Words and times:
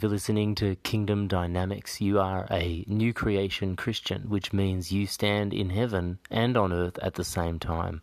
You 0.00 0.08
for 0.08 0.14
listening 0.14 0.54
to 0.54 0.76
Kingdom 0.76 1.28
Dynamics. 1.28 2.00
You 2.00 2.18
are 2.20 2.46
a 2.50 2.86
new 2.88 3.12
creation 3.12 3.76
Christian, 3.76 4.30
which 4.30 4.50
means 4.50 4.90
you 4.90 5.06
stand 5.06 5.52
in 5.52 5.68
heaven 5.68 6.20
and 6.30 6.56
on 6.56 6.72
earth 6.72 6.98
at 7.02 7.16
the 7.16 7.24
same 7.24 7.58
time. 7.58 8.00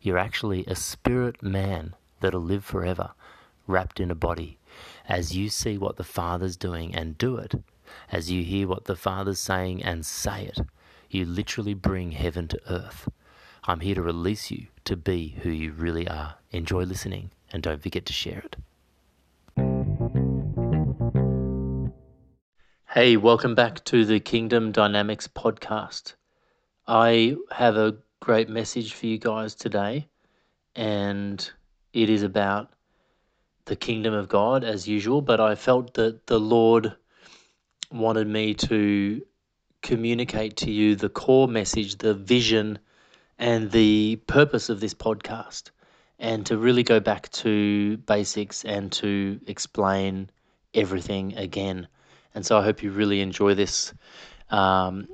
You're 0.00 0.16
actually 0.16 0.64
a 0.66 0.76
spirit 0.76 1.42
man 1.42 1.96
that'll 2.20 2.40
live 2.40 2.64
forever, 2.64 3.14
wrapped 3.66 3.98
in 3.98 4.12
a 4.12 4.14
body. 4.14 4.58
As 5.08 5.34
you 5.34 5.48
see 5.48 5.76
what 5.76 5.96
the 5.96 6.04
Father's 6.04 6.56
doing 6.56 6.94
and 6.94 7.18
do 7.18 7.36
it, 7.36 7.52
as 8.12 8.30
you 8.30 8.44
hear 8.44 8.68
what 8.68 8.84
the 8.84 8.94
Father's 8.94 9.40
saying 9.40 9.82
and 9.82 10.06
say 10.06 10.44
it, 10.44 10.60
you 11.10 11.24
literally 11.24 11.74
bring 11.74 12.12
heaven 12.12 12.46
to 12.46 12.60
earth. 12.70 13.08
I'm 13.64 13.80
here 13.80 13.96
to 13.96 14.02
release 14.02 14.52
you 14.52 14.68
to 14.84 14.96
be 14.96 15.36
who 15.42 15.50
you 15.50 15.72
really 15.72 16.06
are. 16.06 16.36
Enjoy 16.52 16.84
listening 16.84 17.32
and 17.52 17.60
don't 17.60 17.82
forget 17.82 18.06
to 18.06 18.12
share 18.12 18.38
it. 18.38 18.54
Hey, 22.94 23.18
welcome 23.18 23.54
back 23.54 23.84
to 23.84 24.06
the 24.06 24.18
Kingdom 24.18 24.72
Dynamics 24.72 25.28
podcast. 25.28 26.14
I 26.86 27.36
have 27.50 27.76
a 27.76 27.98
great 28.18 28.48
message 28.48 28.94
for 28.94 29.04
you 29.04 29.18
guys 29.18 29.54
today, 29.54 30.08
and 30.74 31.50
it 31.92 32.08
is 32.08 32.22
about 32.22 32.72
the 33.66 33.76
kingdom 33.76 34.14
of 34.14 34.30
God 34.30 34.64
as 34.64 34.88
usual. 34.88 35.20
But 35.20 35.38
I 35.38 35.54
felt 35.54 35.92
that 35.94 36.26
the 36.28 36.40
Lord 36.40 36.96
wanted 37.92 38.26
me 38.26 38.54
to 38.54 39.20
communicate 39.82 40.56
to 40.56 40.70
you 40.70 40.96
the 40.96 41.10
core 41.10 41.46
message, 41.46 41.98
the 41.98 42.14
vision, 42.14 42.78
and 43.38 43.70
the 43.70 44.16
purpose 44.26 44.70
of 44.70 44.80
this 44.80 44.94
podcast, 44.94 45.72
and 46.18 46.46
to 46.46 46.56
really 46.56 46.84
go 46.84 47.00
back 47.00 47.30
to 47.32 47.98
basics 47.98 48.64
and 48.64 48.90
to 48.92 49.38
explain 49.46 50.30
everything 50.72 51.36
again 51.36 51.86
and 52.34 52.44
so 52.44 52.58
I 52.58 52.62
hope 52.62 52.82
you 52.82 52.90
really 52.90 53.20
enjoy 53.20 53.54
this. 53.54 53.92
Um, 54.50 55.08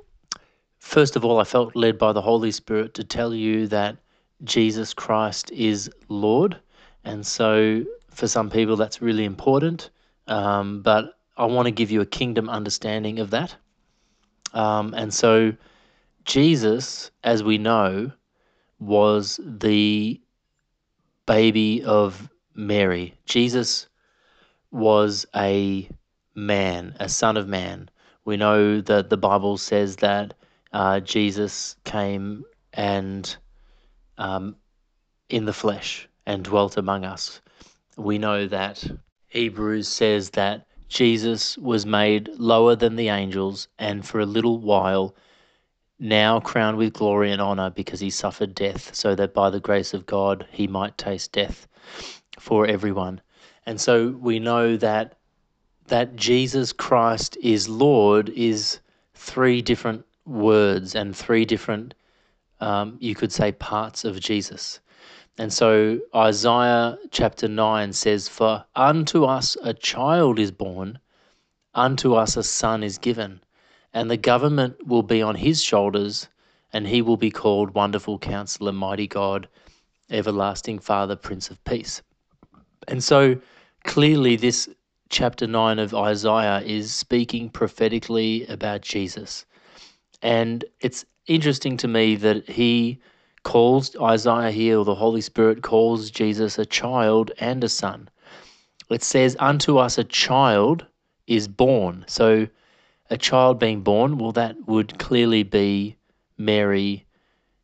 first 0.78 1.16
of 1.16 1.24
all, 1.24 1.40
I 1.40 1.44
felt 1.44 1.76
led 1.76 1.98
by 1.98 2.12
the 2.12 2.22
Holy 2.22 2.50
Spirit 2.50 2.94
to 2.94 3.04
tell 3.04 3.34
you 3.34 3.66
that 3.68 3.96
Jesus 4.42 4.92
Christ 4.94 5.50
is 5.52 5.90
Lord. 6.08 6.58
And 7.04 7.26
so 7.26 7.84
for 8.10 8.28
some 8.28 8.50
people, 8.50 8.76
that's 8.76 9.00
really 9.02 9.24
important. 9.24 9.90
Um, 10.26 10.82
but 10.82 11.14
I 11.36 11.46
want 11.46 11.66
to 11.66 11.72
give 11.72 11.90
you 11.90 12.00
a 12.00 12.06
kingdom 12.06 12.48
understanding 12.48 13.18
of 13.18 13.30
that. 13.30 13.56
Um, 14.52 14.94
and 14.94 15.12
so 15.12 15.52
Jesus, 16.24 17.10
as 17.22 17.42
we 17.42 17.58
know, 17.58 18.12
was 18.78 19.40
the 19.44 20.20
baby 21.26 21.82
of 21.82 22.30
Mary. 22.54 23.14
Jesus 23.26 23.88
was 24.70 25.26
a 25.34 25.88
man, 26.34 26.96
a 27.00 27.08
son 27.08 27.36
of 27.36 27.48
man. 27.48 27.88
We 28.24 28.36
know 28.36 28.80
that 28.80 29.10
the 29.10 29.16
Bible 29.16 29.56
says 29.58 29.96
that 29.96 30.34
uh, 30.72 31.00
Jesus 31.00 31.76
came 31.84 32.44
and 32.72 33.36
um, 34.18 34.56
in 35.28 35.44
the 35.44 35.52
flesh 35.52 36.08
and 36.26 36.44
dwelt 36.44 36.76
among 36.76 37.04
us. 37.04 37.40
We 37.96 38.18
know 38.18 38.46
that 38.46 38.84
Hebrews 39.28 39.88
says 39.88 40.30
that 40.30 40.66
Jesus 40.88 41.56
was 41.58 41.86
made 41.86 42.28
lower 42.28 42.76
than 42.76 42.96
the 42.96 43.08
angels 43.08 43.68
and 43.78 44.06
for 44.06 44.20
a 44.20 44.26
little 44.26 44.58
while 44.58 45.14
now 45.98 46.40
crowned 46.40 46.76
with 46.76 46.92
glory 46.92 47.30
and 47.30 47.40
honor 47.40 47.70
because 47.70 48.00
he 48.00 48.10
suffered 48.10 48.54
death, 48.54 48.94
so 48.94 49.14
that 49.14 49.32
by 49.32 49.48
the 49.50 49.60
grace 49.60 49.94
of 49.94 50.06
God 50.06 50.46
he 50.50 50.66
might 50.66 50.98
taste 50.98 51.32
death 51.32 51.66
for 52.38 52.66
everyone. 52.66 53.20
And 53.64 53.80
so 53.80 54.08
we 54.08 54.38
know 54.38 54.76
that 54.76 55.16
that 55.88 56.16
Jesus 56.16 56.72
Christ 56.72 57.36
is 57.42 57.68
Lord 57.68 58.30
is 58.30 58.80
three 59.14 59.60
different 59.62 60.04
words 60.24 60.94
and 60.94 61.14
three 61.14 61.44
different, 61.44 61.94
um, 62.60 62.96
you 63.00 63.14
could 63.14 63.32
say, 63.32 63.52
parts 63.52 64.04
of 64.04 64.20
Jesus. 64.20 64.80
And 65.36 65.52
so 65.52 65.98
Isaiah 66.14 66.96
chapter 67.10 67.48
9 67.48 67.92
says, 67.92 68.28
For 68.28 68.64
unto 68.74 69.24
us 69.24 69.56
a 69.62 69.74
child 69.74 70.38
is 70.38 70.52
born, 70.52 70.98
unto 71.74 72.14
us 72.14 72.36
a 72.36 72.42
son 72.42 72.82
is 72.82 72.98
given, 72.98 73.40
and 73.92 74.10
the 74.10 74.16
government 74.16 74.86
will 74.86 75.02
be 75.02 75.20
on 75.22 75.34
his 75.34 75.62
shoulders, 75.62 76.28
and 76.72 76.86
he 76.86 77.02
will 77.02 77.16
be 77.16 77.30
called 77.30 77.74
Wonderful 77.74 78.18
Counselor, 78.18 78.72
Mighty 78.72 79.08
God, 79.08 79.48
Everlasting 80.08 80.78
Father, 80.78 81.16
Prince 81.16 81.50
of 81.50 81.62
Peace. 81.64 82.00
And 82.86 83.02
so 83.02 83.36
clearly, 83.84 84.36
this 84.36 84.68
chapter 85.14 85.46
9 85.46 85.78
of 85.78 85.94
Isaiah 85.94 86.60
is 86.66 86.92
speaking 86.92 87.48
prophetically 87.48 88.44
about 88.48 88.80
Jesus. 88.80 89.46
And 90.22 90.64
it's 90.80 91.04
interesting 91.28 91.76
to 91.76 91.86
me 91.86 92.16
that 92.16 92.50
he 92.50 92.98
calls 93.44 93.94
Isaiah 93.94 94.50
here, 94.50 94.80
or 94.80 94.84
the 94.84 94.96
Holy 94.96 95.20
Spirit 95.20 95.62
calls 95.62 96.10
Jesus 96.10 96.58
a 96.58 96.66
child 96.66 97.30
and 97.38 97.62
a 97.62 97.68
son. 97.68 98.08
It 98.90 99.04
says, 99.04 99.36
Unto 99.38 99.78
us 99.78 99.98
a 99.98 100.02
child 100.02 100.84
is 101.28 101.46
born. 101.46 102.04
So, 102.08 102.48
a 103.08 103.16
child 103.16 103.60
being 103.60 103.82
born, 103.82 104.18
well, 104.18 104.32
that 104.32 104.66
would 104.66 104.98
clearly 104.98 105.44
be 105.44 105.94
Mary 106.38 107.06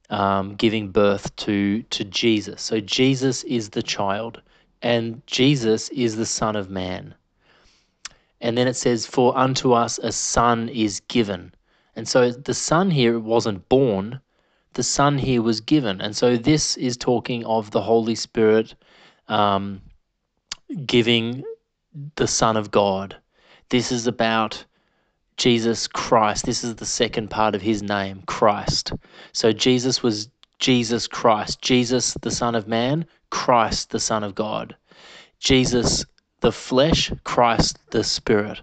um, 0.09 0.55
giving 0.55 0.93
birth 0.93 1.35
to, 1.37 1.83
to 1.83 2.05
Jesus. 2.05 2.63
So, 2.63 2.79
Jesus 2.79 3.43
is 3.43 3.71
the 3.71 3.83
child, 3.83 4.41
and 4.83 5.21
Jesus 5.27 5.89
is 5.89 6.15
the 6.15 6.27
Son 6.27 6.55
of 6.55 6.71
Man. 6.71 7.17
And 8.41 8.57
then 8.57 8.67
it 8.67 8.75
says, 8.75 9.07
For 9.07 9.37
unto 9.37 9.73
us 9.73 9.99
a 9.99 10.13
son 10.13 10.69
is 10.69 11.01
given. 11.01 11.53
And 11.97 12.09
so 12.09 12.31
the 12.31 12.55
son 12.55 12.91
here 12.91 13.19
wasn't 13.19 13.69
born, 13.69 14.21
the 14.75 14.83
son 14.83 15.19
here 15.19 15.43
was 15.43 15.61
given. 15.61 16.01
And 16.01 16.17
so 16.17 16.37
this 16.37 16.77
is 16.77 16.97
talking 16.97 17.45
of 17.45 17.71
the 17.71 17.83
Holy 17.83 18.15
Spirit 18.15 18.75
um, 19.29 19.81
giving 20.87 21.45
the 22.17 22.27
Son 22.27 22.57
of 22.57 22.71
God. 22.71 23.17
This 23.69 23.91
is 23.93 24.07
about 24.07 24.65
Jesus 25.37 25.89
Christ. 25.89 26.45
This 26.47 26.63
is 26.63 26.77
the 26.77 26.87
second 26.87 27.31
part 27.31 27.55
of 27.55 27.63
his 27.63 27.83
name, 27.83 28.23
Christ. 28.27 28.93
So 29.33 29.53
Jesus 29.53 30.03
was 30.03 30.29
Jesus 30.59 31.07
Christ. 31.07 31.63
Jesus, 31.63 32.15
the 32.23 32.31
Son 32.31 32.55
of 32.55 32.69
Man, 32.69 33.07
Christ, 33.31 33.91
the 33.91 34.01
Son 34.01 34.23
of 34.23 34.35
God. 34.35 34.77
Jesus 35.39 36.05
the 36.41 36.53
flesh, 36.53 37.13
Christ 37.25 37.79
the 37.91 38.05
Spirit. 38.05 38.61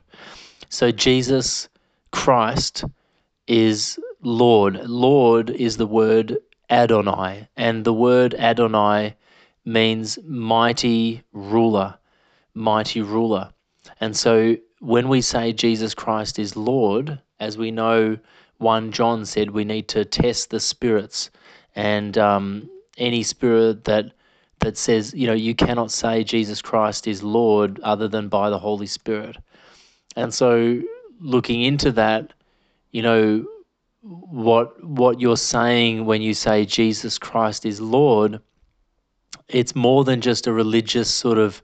So 0.69 0.91
Jesus 0.91 1.69
Christ 2.11 2.83
is 3.47 3.99
Lord. 4.21 4.89
Lord 4.89 5.49
is 5.49 5.77
the 5.77 5.87
word 5.87 6.37
Adonai, 6.69 7.47
and 7.55 7.85
the 7.85 7.93
word 7.93 8.33
Adonai 8.33 9.15
means 9.63 10.19
mighty 10.25 11.23
ruler, 11.31 11.95
mighty 12.53 13.01
ruler. 13.01 13.53
And 14.01 14.15
so 14.15 14.57
when 14.79 15.07
we 15.09 15.21
say 15.21 15.53
Jesus 15.53 15.93
Christ 15.93 16.39
is 16.39 16.55
Lord, 16.55 17.19
as 17.39 17.57
we 17.57 17.71
know, 17.71 18.17
1 18.57 18.91
John 18.91 19.25
said 19.25 19.51
we 19.51 19.63
need 19.63 19.87
to 19.89 20.03
test 20.03 20.49
the 20.49 20.59
spirits, 20.59 21.29
and 21.75 22.17
um, 22.17 22.69
any 22.97 23.23
spirit 23.23 23.83
that 23.85 24.11
that 24.59 24.77
says, 24.77 25.13
you 25.13 25.27
know, 25.27 25.33
you 25.33 25.55
cannot 25.55 25.91
say 25.91 26.23
Jesus 26.23 26.61
Christ 26.61 27.07
is 27.07 27.23
Lord 27.23 27.79
other 27.81 28.07
than 28.07 28.27
by 28.27 28.49
the 28.49 28.59
Holy 28.59 28.87
Spirit. 28.87 29.37
And 30.15 30.33
so 30.33 30.81
looking 31.19 31.61
into 31.61 31.91
that, 31.93 32.33
you 32.91 33.01
know, 33.01 33.45
what 34.01 34.83
what 34.83 35.19
you're 35.19 35.37
saying 35.37 36.05
when 36.05 36.21
you 36.21 36.33
say 36.33 36.65
Jesus 36.65 37.17
Christ 37.17 37.65
is 37.65 37.81
Lord, 37.81 38.39
it's 39.49 39.75
more 39.75 40.03
than 40.03 40.21
just 40.21 40.47
a 40.47 40.53
religious 40.53 41.09
sort 41.09 41.37
of 41.37 41.61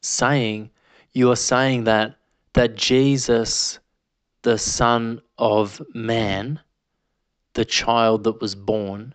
saying. 0.00 0.70
You 1.12 1.30
are 1.30 1.36
saying 1.36 1.84
that 1.84 2.16
that 2.54 2.74
Jesus, 2.74 3.78
the 4.42 4.58
Son 4.58 5.20
of 5.36 5.80
Man, 5.94 6.60
the 7.54 7.64
child 7.64 8.24
that 8.24 8.40
was 8.40 8.54
born, 8.54 9.14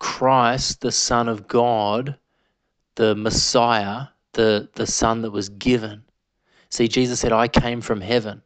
Christ, 0.00 0.80
the 0.80 0.90
Son 0.90 1.28
of 1.28 1.46
God, 1.46 2.16
the 2.96 3.14
Messiah, 3.14 4.08
the, 4.32 4.68
the 4.74 4.86
Son 4.86 5.22
that 5.22 5.30
was 5.30 5.48
given. 5.48 6.02
See, 6.70 6.88
Jesus 6.88 7.20
said, 7.20 7.32
I 7.32 7.46
came 7.46 7.80
from 7.80 8.00
heaven. 8.00 8.42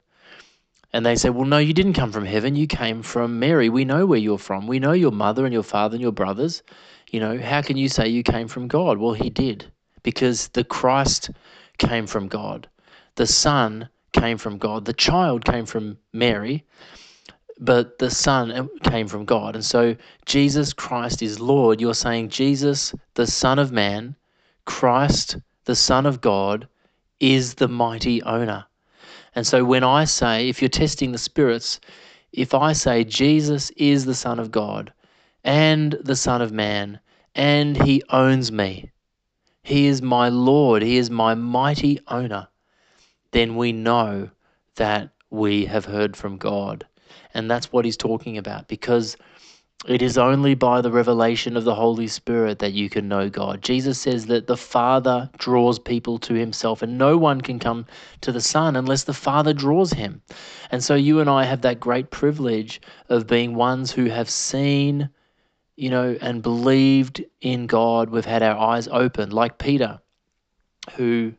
And 0.93 1.05
they 1.05 1.17
said, 1.17 1.35
Well, 1.35 1.47
no, 1.47 1.59
you 1.59 1.73
didn't 1.73 1.95
come 1.95 2.13
from 2.13 2.25
heaven. 2.27 2.55
You 2.55 2.67
came 2.67 3.03
from 3.03 3.39
Mary. 3.39 3.69
We 3.69 3.85
know 3.85 4.07
where 4.07 4.19
you're 4.19 4.39
from. 4.39 4.67
We 4.67 4.79
know 4.79 4.93
your 4.93 5.11
mother 5.11 5.45
and 5.45 5.53
your 5.53 5.63
father 5.63 5.95
and 5.95 6.03
your 6.03 6.13
brothers. 6.13 6.63
You 7.11 7.21
know, 7.21 7.39
how 7.39 7.63
can 7.63 7.77
you 7.77 7.89
say 7.89 8.09
you 8.09 8.23
came 8.23 8.49
from 8.49 8.69
God? 8.69 8.99
Well, 8.99 9.15
he 9.15 9.31
did, 9.31 9.71
because 10.03 10.49
the 10.49 10.65
Christ 10.65 11.31
came 11.79 12.07
from 12.07 12.29
God. 12.29 12.69
The 13.17 13.27
Son 13.27 13.89
came 14.13 14.39
from 14.39 14.59
God. 14.59 14.85
The 14.85 14.93
child 14.93 15.45
came 15.45 15.67
from 15.67 15.99
Mary 16.13 16.65
but 17.59 17.99
the 17.99 18.11
Son 18.11 18.69
came 18.83 19.07
from 19.07 19.25
God. 19.25 19.55
And 19.55 19.65
so 19.65 19.97
Jesus 20.27 20.73
Christ 20.73 21.23
is 21.23 21.41
Lord. 21.41 21.81
You're 21.81 21.95
saying 21.95 22.31
Jesus, 22.31 22.95
the 23.15 23.27
Son 23.27 23.59
of 23.59 23.73
Man, 23.73 24.17
Christ, 24.65 25.39
the 25.65 25.77
Son 25.77 26.07
of 26.07 26.21
God, 26.21 26.69
is 27.21 27.55
the 27.55 27.69
mighty 27.69 28.23
owner. 28.23 28.67
And 29.35 29.47
so 29.47 29.65
when 29.65 29.85
I 29.85 30.05
say, 30.05 30.49
if 30.49 30.61
you're 30.61 30.69
testing 30.69 31.13
the 31.13 31.19
spirits, 31.19 31.81
if 32.33 32.55
I 32.55 32.73
say 32.73 33.05
Jesus 33.05 33.71
is 33.71 34.05
the 34.05 34.15
Son 34.15 34.39
of 34.39 34.51
God 34.51 34.93
and 35.43 35.93
the 36.03 36.17
Son 36.17 36.43
of 36.43 36.53
Man, 36.53 37.01
and 37.35 37.81
he 37.83 38.03
owns 38.11 38.53
me, 38.53 38.91
he 39.63 39.87
is 39.87 40.03
my 40.03 40.29
Lord, 40.29 40.83
he 40.83 40.97
is 40.97 41.11
my 41.11 41.35
mighty 41.35 42.01
owner, 42.09 42.49
then 43.33 43.57
we 43.57 43.73
know 43.73 44.31
that 44.77 45.11
we 45.31 45.67
have 45.67 45.85
heard 45.85 46.17
from 46.17 46.37
God. 46.37 46.87
And 47.35 47.51
that's 47.51 47.73
what 47.73 47.85
he's 47.85 47.97
talking 47.97 48.39
about 48.39 48.69
because 48.69 49.17
it 49.87 50.01
is 50.01 50.17
only 50.17 50.55
by 50.55 50.81
the 50.81 50.91
revelation 50.91 51.59
of 51.59 51.65
the 51.65 51.75
Holy 51.75 52.07
Spirit 52.07 52.61
that 52.61 52.73
you 52.73 52.89
can 52.89 53.07
know 53.07 53.29
God. 53.29 53.61
Jesus 53.61 54.01
says 54.01 54.27
that 54.27 54.47
the 54.47 54.57
Father 54.57 55.29
draws 55.37 55.79
people 55.79 56.19
to 56.21 56.33
himself, 56.33 56.81
and 56.81 56.97
no 56.97 57.19
one 57.19 57.43
can 57.43 57.59
come 57.59 57.85
to 58.23 58.33
the 58.33 58.41
Son 58.41 58.77
unless 58.77 59.05
the 59.05 59.13
Father 59.13 59.53
draws 59.53 59.93
him. 59.93 60.23
And 60.71 60.83
so 60.83 60.95
you 60.95 61.21
and 61.21 61.29
I 61.29 61.45
have 61.45 61.61
that 61.63 61.81
great 61.81 62.11
privilege 62.11 62.81
of 63.11 63.27
being 63.27 63.55
ones 63.55 63.91
who 63.93 64.07
have 64.07 64.31
seen, 64.31 65.11
you 65.77 65.91
know, 65.91 66.17
and 66.19 66.43
believed 66.43 67.23
in 67.43 67.67
God. 67.67 68.09
We've 68.09 68.25
had 68.25 68.43
our 68.43 68.57
eyes 68.57 68.89
open, 68.89 69.31
like 69.31 69.59
Peter, 69.59 70.01
who. 70.93 71.35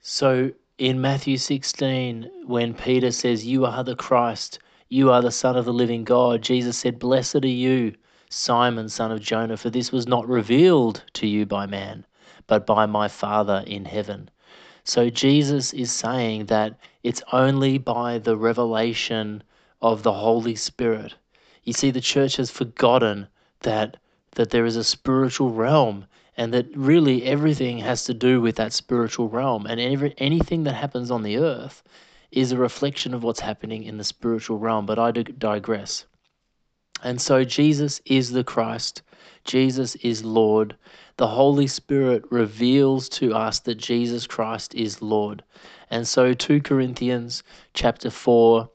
So 0.00 0.52
in 0.78 1.00
Matthew 1.02 1.36
16, 1.36 2.30
when 2.46 2.72
Peter 2.72 3.10
says, 3.10 3.46
You 3.46 3.66
are 3.66 3.84
the 3.84 3.96
Christ, 3.96 4.60
you 4.92 5.10
are 5.10 5.22
the 5.22 5.30
Son 5.30 5.56
of 5.56 5.64
the 5.64 5.72
living 5.72 6.04
God. 6.04 6.42
Jesus 6.42 6.76
said, 6.76 6.98
Blessed 6.98 7.36
are 7.36 7.46
you, 7.46 7.94
Simon, 8.28 8.90
son 8.90 9.10
of 9.10 9.22
Jonah, 9.22 9.56
for 9.56 9.70
this 9.70 9.90
was 9.90 10.06
not 10.06 10.28
revealed 10.28 11.02
to 11.14 11.26
you 11.26 11.46
by 11.46 11.64
man, 11.64 12.04
but 12.46 12.66
by 12.66 12.84
my 12.84 13.08
Father 13.08 13.64
in 13.66 13.86
heaven. 13.86 14.28
So 14.84 15.08
Jesus 15.08 15.72
is 15.72 15.90
saying 15.90 16.44
that 16.46 16.78
it's 17.02 17.22
only 17.32 17.78
by 17.78 18.18
the 18.18 18.36
revelation 18.36 19.42
of 19.80 20.02
the 20.02 20.12
Holy 20.12 20.56
Spirit. 20.56 21.14
You 21.64 21.72
see, 21.72 21.90
the 21.90 22.02
church 22.02 22.36
has 22.36 22.50
forgotten 22.50 23.28
that 23.60 23.96
that 24.32 24.50
there 24.50 24.66
is 24.66 24.76
a 24.76 24.84
spiritual 24.84 25.52
realm 25.52 26.04
and 26.36 26.52
that 26.52 26.66
really 26.76 27.24
everything 27.24 27.78
has 27.78 28.04
to 28.04 28.12
do 28.12 28.42
with 28.42 28.56
that 28.56 28.74
spiritual 28.74 29.30
realm 29.30 29.64
and 29.64 29.80
every, 29.80 30.12
anything 30.18 30.64
that 30.64 30.74
happens 30.74 31.10
on 31.10 31.22
the 31.22 31.38
earth 31.38 31.82
is 32.32 32.50
a 32.50 32.56
reflection 32.56 33.14
of 33.14 33.22
what's 33.22 33.40
happening 33.40 33.84
in 33.84 33.98
the 33.98 34.04
spiritual 34.04 34.58
realm, 34.58 34.86
but 34.86 34.98
I 34.98 35.12
digress. 35.12 36.06
And 37.02 37.20
so 37.20 37.44
Jesus 37.44 38.00
is 38.04 38.30
the 38.32 38.44
Christ, 38.44 39.02
Jesus 39.44 39.94
is 39.96 40.24
Lord. 40.24 40.76
The 41.18 41.28
Holy 41.28 41.66
Spirit 41.66 42.24
reveals 42.30 43.08
to 43.10 43.34
us 43.34 43.60
that 43.60 43.76
Jesus 43.76 44.26
Christ 44.26 44.74
is 44.74 45.02
Lord. 45.02 45.44
And 45.90 46.08
so 46.08 46.32
2 46.32 46.62
Corinthians 46.62 47.42
chapter 47.74 48.10
4 48.10 48.68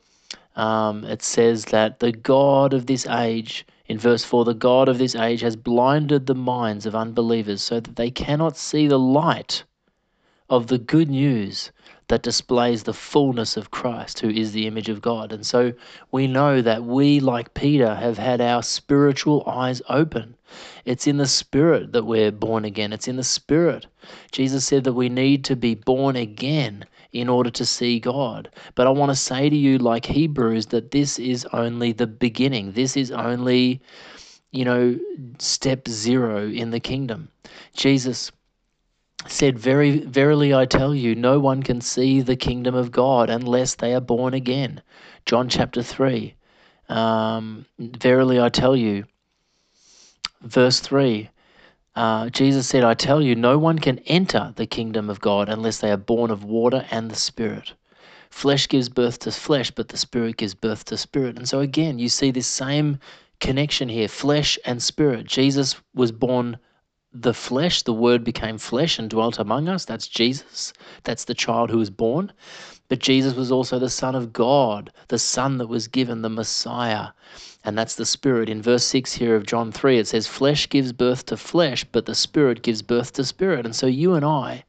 um, 0.57 1.03
it 1.03 1.21
says 1.21 1.65
that 1.65 1.99
the 1.99 2.11
God 2.11 2.73
of 2.73 2.87
this 2.87 3.05
age, 3.05 3.65
in 3.85 3.99
verse 3.99 4.23
4, 4.23 4.43
the 4.43 4.55
God 4.55 4.89
of 4.89 4.97
this 4.97 5.13
age 5.15 5.41
has 5.41 5.55
blinded 5.55 6.25
the 6.25 6.33
minds 6.33 6.87
of 6.87 6.95
unbelievers 6.95 7.61
so 7.61 7.79
that 7.79 7.95
they 7.95 8.09
cannot 8.09 8.57
see 8.57 8.87
the 8.87 8.97
light 8.97 9.63
of 10.49 10.65
the 10.65 10.79
good 10.79 11.11
news 11.11 11.71
that 12.07 12.23
displays 12.23 12.83
the 12.83 12.93
fullness 12.93 13.57
of 13.57 13.71
Christ, 13.71 14.19
who 14.19 14.29
is 14.29 14.51
the 14.51 14.67
image 14.67 14.89
of 14.89 15.01
God. 15.01 15.31
And 15.31 15.45
so 15.45 15.73
we 16.11 16.27
know 16.27 16.61
that 16.61 16.83
we, 16.83 17.19
like 17.19 17.53
Peter, 17.53 17.95
have 17.95 18.17
had 18.17 18.39
our 18.39 18.63
spiritual 18.63 19.43
eyes 19.45 19.81
open. 19.89 20.35
It's 20.85 21.07
in 21.07 21.17
the 21.17 21.27
Spirit 21.27 21.91
that 21.91 22.05
we're 22.05 22.31
born 22.31 22.63
again. 22.63 22.93
It's 22.93 23.09
in 23.09 23.17
the 23.17 23.23
Spirit. 23.23 23.87
Jesus 24.31 24.65
said 24.65 24.85
that 24.85 24.93
we 24.93 25.09
need 25.09 25.43
to 25.45 25.55
be 25.55 25.75
born 25.75 26.15
again 26.15 26.85
in 27.11 27.27
order 27.27 27.49
to 27.49 27.65
see 27.65 27.99
God. 27.99 28.49
But 28.75 28.87
I 28.87 28.91
want 28.91 29.11
to 29.11 29.15
say 29.15 29.49
to 29.49 29.55
you, 29.55 29.77
like 29.77 30.05
Hebrews, 30.05 30.67
that 30.67 30.91
this 30.91 31.19
is 31.19 31.45
only 31.51 31.91
the 31.91 32.07
beginning. 32.07 32.71
This 32.71 32.95
is 32.95 33.11
only, 33.11 33.81
you 34.51 34.63
know, 34.63 34.97
step 35.39 35.87
zero 35.87 36.47
in 36.47 36.71
the 36.71 36.79
kingdom. 36.79 37.29
Jesus 37.75 38.31
said, 39.25 39.57
Very 39.57 39.99
verily 39.99 40.53
I 40.53 40.65
tell 40.65 40.93
you, 40.93 41.15
no 41.15 41.39
one 41.39 41.63
can 41.63 41.81
see 41.81 42.21
the 42.21 42.35
kingdom 42.35 42.75
of 42.75 42.91
God 42.91 43.29
unless 43.29 43.75
they 43.75 43.93
are 43.95 44.01
born 44.01 44.33
again. 44.33 44.81
John 45.25 45.49
chapter 45.49 45.81
3. 45.81 46.35
Um, 46.89 47.65
verily 47.79 48.39
I 48.39 48.49
tell 48.49 48.75
you, 48.75 49.05
verse 50.41 50.79
3. 50.79 51.29
Uh, 51.95 52.29
Jesus 52.29 52.67
said, 52.67 52.83
I 52.83 52.93
tell 52.93 53.21
you, 53.21 53.35
no 53.35 53.57
one 53.57 53.79
can 53.79 53.97
enter 54.05 54.53
the 54.55 54.67
kingdom 54.67 55.09
of 55.09 55.19
God 55.19 55.49
unless 55.49 55.79
they 55.79 55.91
are 55.91 55.97
born 55.97 56.29
of 56.29 56.43
water 56.43 56.85
and 56.91 57.09
the 57.09 57.15
Spirit. 57.15 57.73
Flesh 58.29 58.67
gives 58.67 58.87
birth 58.87 59.17
to 59.19 59.31
flesh, 59.31 59.71
but 59.71 59.87
the 59.87 59.97
Spirit 59.97 60.37
gives 60.37 60.53
birth 60.53 60.85
to 60.85 60.97
spirit. 60.97 61.37
And 61.37 61.49
so, 61.49 61.59
again, 61.59 61.97
you 61.97 62.07
see 62.07 62.29
this 62.29 62.45
same 62.45 62.99
connection 63.39 63.89
here 63.89 64.07
flesh 64.07 64.59
and 64.63 64.81
spirit. 64.81 65.25
Jesus 65.25 65.75
was 65.95 66.11
born 66.11 66.57
the 67.21 67.33
flesh, 67.33 67.83
the 67.83 67.93
word 67.93 68.23
became 68.23 68.57
flesh 68.57 68.99
and 68.99 69.09
dwelt 69.09 69.39
among 69.39 69.67
us. 69.67 69.85
That's 69.85 70.07
Jesus. 70.07 70.73
That's 71.03 71.25
the 71.25 71.33
child 71.33 71.69
who 71.69 71.77
was 71.77 71.89
born. 71.89 72.31
But 72.89 72.99
Jesus 72.99 73.35
was 73.35 73.51
also 73.51 73.79
the 73.79 73.89
Son 73.89 74.15
of 74.15 74.31
God, 74.31 74.91
the 75.09 75.19
Son 75.19 75.57
that 75.57 75.67
was 75.67 75.87
given, 75.87 76.21
the 76.21 76.29
Messiah. 76.29 77.07
And 77.63 77.77
that's 77.77 77.95
the 77.95 78.05
Spirit. 78.05 78.49
In 78.49 78.61
verse 78.61 78.85
6 78.85 79.13
here 79.13 79.35
of 79.35 79.45
John 79.45 79.71
3, 79.71 79.97
it 79.97 80.07
says, 80.07 80.25
Flesh 80.27 80.69
gives 80.69 80.93
birth 80.93 81.25
to 81.25 81.37
flesh, 81.37 81.83
but 81.83 82.05
the 82.05 82.15
Spirit 82.15 82.61
gives 82.61 82.81
birth 82.81 83.13
to 83.13 83.25
spirit. 83.25 83.65
And 83.65 83.75
so 83.75 83.87
you 83.87 84.13
and 84.13 84.23
I, 84.23 84.63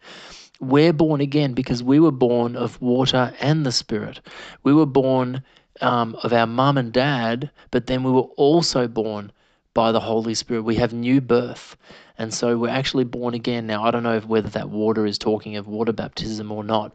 we're 0.60 0.92
born 0.92 1.20
again 1.20 1.54
because 1.54 1.82
we 1.82 2.00
were 2.00 2.10
born 2.10 2.56
of 2.56 2.80
water 2.82 3.32
and 3.40 3.64
the 3.64 3.72
Spirit. 3.72 4.20
We 4.64 4.72
were 4.72 4.86
born 4.86 5.42
um, 5.80 6.16
of 6.22 6.32
our 6.32 6.46
mum 6.46 6.76
and 6.76 6.92
dad, 6.92 7.50
but 7.70 7.86
then 7.86 8.02
we 8.02 8.10
were 8.10 8.28
also 8.36 8.88
born 8.88 9.30
by 9.74 9.92
the 9.92 10.00
Holy 10.00 10.34
Spirit. 10.34 10.62
We 10.62 10.74
have 10.74 10.92
new 10.92 11.20
birth. 11.20 11.76
And 12.18 12.34
so 12.34 12.58
we're 12.58 12.68
actually 12.68 13.04
born 13.04 13.34
again. 13.34 13.66
Now, 13.66 13.84
I 13.84 13.90
don't 13.90 14.02
know 14.02 14.18
whether 14.20 14.48
that 14.50 14.70
water 14.70 15.06
is 15.06 15.18
talking 15.18 15.56
of 15.56 15.68
water 15.68 15.92
baptism 15.92 16.50
or 16.50 16.64
not. 16.64 16.94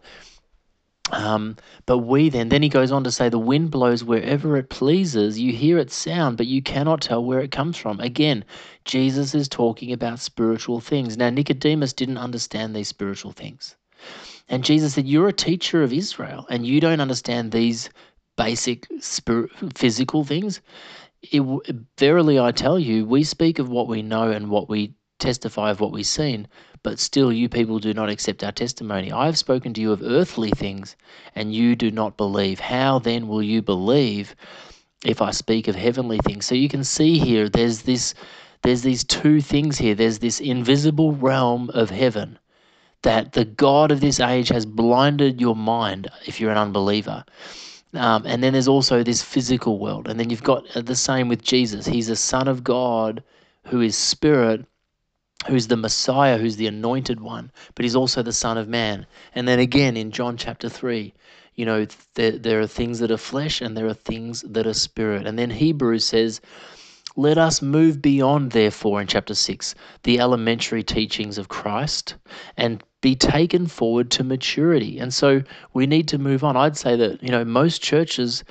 Um, 1.11 1.57
but 1.85 1.99
we 1.99 2.29
then, 2.29 2.49
then 2.49 2.63
he 2.63 2.69
goes 2.69 2.91
on 2.91 3.03
to 3.03 3.11
say, 3.11 3.29
the 3.29 3.39
wind 3.39 3.71
blows 3.71 4.03
wherever 4.03 4.57
it 4.57 4.69
pleases. 4.69 5.39
You 5.39 5.53
hear 5.53 5.77
its 5.77 5.95
sound, 5.95 6.37
but 6.37 6.47
you 6.47 6.61
cannot 6.61 7.01
tell 7.01 7.23
where 7.23 7.39
it 7.41 7.51
comes 7.51 7.77
from. 7.77 7.99
Again, 7.99 8.45
Jesus 8.85 9.35
is 9.35 9.47
talking 9.47 9.91
about 9.91 10.19
spiritual 10.19 10.79
things. 10.79 11.17
Now, 11.17 11.29
Nicodemus 11.29 11.93
didn't 11.93 12.17
understand 12.17 12.75
these 12.75 12.87
spiritual 12.87 13.31
things. 13.31 13.75
And 14.49 14.63
Jesus 14.63 14.93
said, 14.93 15.07
You're 15.07 15.29
a 15.29 15.33
teacher 15.33 15.83
of 15.83 15.93
Israel, 15.93 16.45
and 16.49 16.65
you 16.65 16.81
don't 16.81 16.99
understand 16.99 17.51
these 17.51 17.89
basic 18.37 18.87
spirit, 18.99 19.51
physical 19.75 20.23
things. 20.23 20.61
It, 21.21 21.41
verily, 21.97 22.39
I 22.39 22.51
tell 22.51 22.77
you, 22.77 23.05
we 23.05 23.23
speak 23.23 23.59
of 23.59 23.69
what 23.69 23.87
we 23.87 24.01
know 24.01 24.31
and 24.31 24.49
what 24.49 24.67
we 24.67 24.93
testify 25.23 25.71
of 25.71 25.79
what 25.79 25.91
we've 25.91 26.05
seen, 26.05 26.47
but 26.83 26.99
still 26.99 27.31
you 27.31 27.47
people 27.47 27.79
do 27.79 27.93
not 27.93 28.09
accept 28.09 28.43
our 28.43 28.51
testimony. 28.51 29.11
I 29.11 29.25
have 29.25 29.37
spoken 29.37 29.73
to 29.73 29.81
you 29.81 29.93
of 29.93 30.03
earthly 30.03 30.51
things, 30.51 30.95
and 31.33 31.55
you 31.55 31.75
do 31.75 31.89
not 31.89 32.17
believe. 32.17 32.59
How 32.59 32.99
then 32.99 33.29
will 33.29 33.41
you 33.41 33.61
believe 33.61 34.35
if 35.05 35.21
I 35.21 35.31
speak 35.31 35.67
of 35.69 35.75
heavenly 35.75 36.19
things? 36.19 36.45
So 36.45 36.55
you 36.55 36.67
can 36.67 36.83
see 36.83 37.17
here 37.17 37.47
there's 37.47 37.83
this 37.83 38.13
there's 38.63 38.81
these 38.81 39.03
two 39.03 39.41
things 39.41 39.77
here. 39.77 39.95
There's 39.95 40.19
this 40.19 40.39
invisible 40.39 41.13
realm 41.13 41.69
of 41.69 41.89
heaven 41.89 42.37
that 43.03 43.33
the 43.33 43.45
God 43.45 43.91
of 43.91 44.01
this 44.01 44.19
age 44.19 44.49
has 44.49 44.65
blinded 44.65 45.39
your 45.39 45.55
mind 45.55 46.09
if 46.25 46.39
you're 46.39 46.51
an 46.51 46.57
unbeliever. 46.57 47.23
Um, 47.93 48.23
and 48.25 48.41
then 48.41 48.53
there's 48.53 48.67
also 48.67 49.03
this 49.03 49.21
physical 49.21 49.77
world. 49.77 50.07
And 50.07 50.19
then 50.19 50.29
you've 50.29 50.43
got 50.43 50.65
the 50.73 50.95
same 50.95 51.27
with 51.27 51.43
Jesus. 51.43 51.85
He's 51.85 52.09
a 52.09 52.15
son 52.15 52.47
of 52.47 52.63
God 52.63 53.23
who 53.65 53.81
is 53.81 53.97
spirit 53.97 54.65
who's 55.47 55.67
the 55.67 55.77
Messiah, 55.77 56.37
who's 56.37 56.55
the 56.55 56.67
anointed 56.67 57.19
one, 57.19 57.51
but 57.75 57.83
he's 57.83 57.95
also 57.95 58.21
the 58.21 58.33
Son 58.33 58.57
of 58.57 58.67
Man. 58.67 59.05
And 59.35 59.47
then 59.47 59.59
again 59.59 59.97
in 59.97 60.11
John 60.11 60.37
chapter 60.37 60.69
3, 60.69 61.13
you 61.55 61.65
know, 61.65 61.85
there, 62.15 62.31
there 62.31 62.61
are 62.61 62.67
things 62.67 62.99
that 62.99 63.11
are 63.11 63.17
flesh 63.17 63.61
and 63.61 63.77
there 63.77 63.87
are 63.87 63.93
things 63.93 64.41
that 64.41 64.65
are 64.65 64.73
spirit. 64.73 65.27
And 65.27 65.37
then 65.37 65.51
Hebrews 65.51 66.05
says, 66.05 66.41
let 67.15 67.37
us 67.37 67.61
move 67.61 68.01
beyond, 68.01 68.51
therefore, 68.51 68.99
in 68.99 69.05
chapter 69.05 69.35
6, 69.35 69.75
the 70.01 70.19
elementary 70.19 70.81
teachings 70.81 71.37
of 71.37 71.47
Christ 71.47 72.15
and 72.57 72.83
be 73.01 73.15
taken 73.15 73.67
forward 73.67 74.09
to 74.11 74.23
maturity. 74.23 74.97
And 74.97 75.13
so 75.13 75.43
we 75.73 75.85
need 75.85 76.07
to 76.07 76.17
move 76.17 76.43
on. 76.43 76.57
I'd 76.57 76.77
say 76.77 76.95
that, 76.95 77.21
you 77.21 77.29
know, 77.29 77.45
most 77.45 77.83
churches 77.83 78.43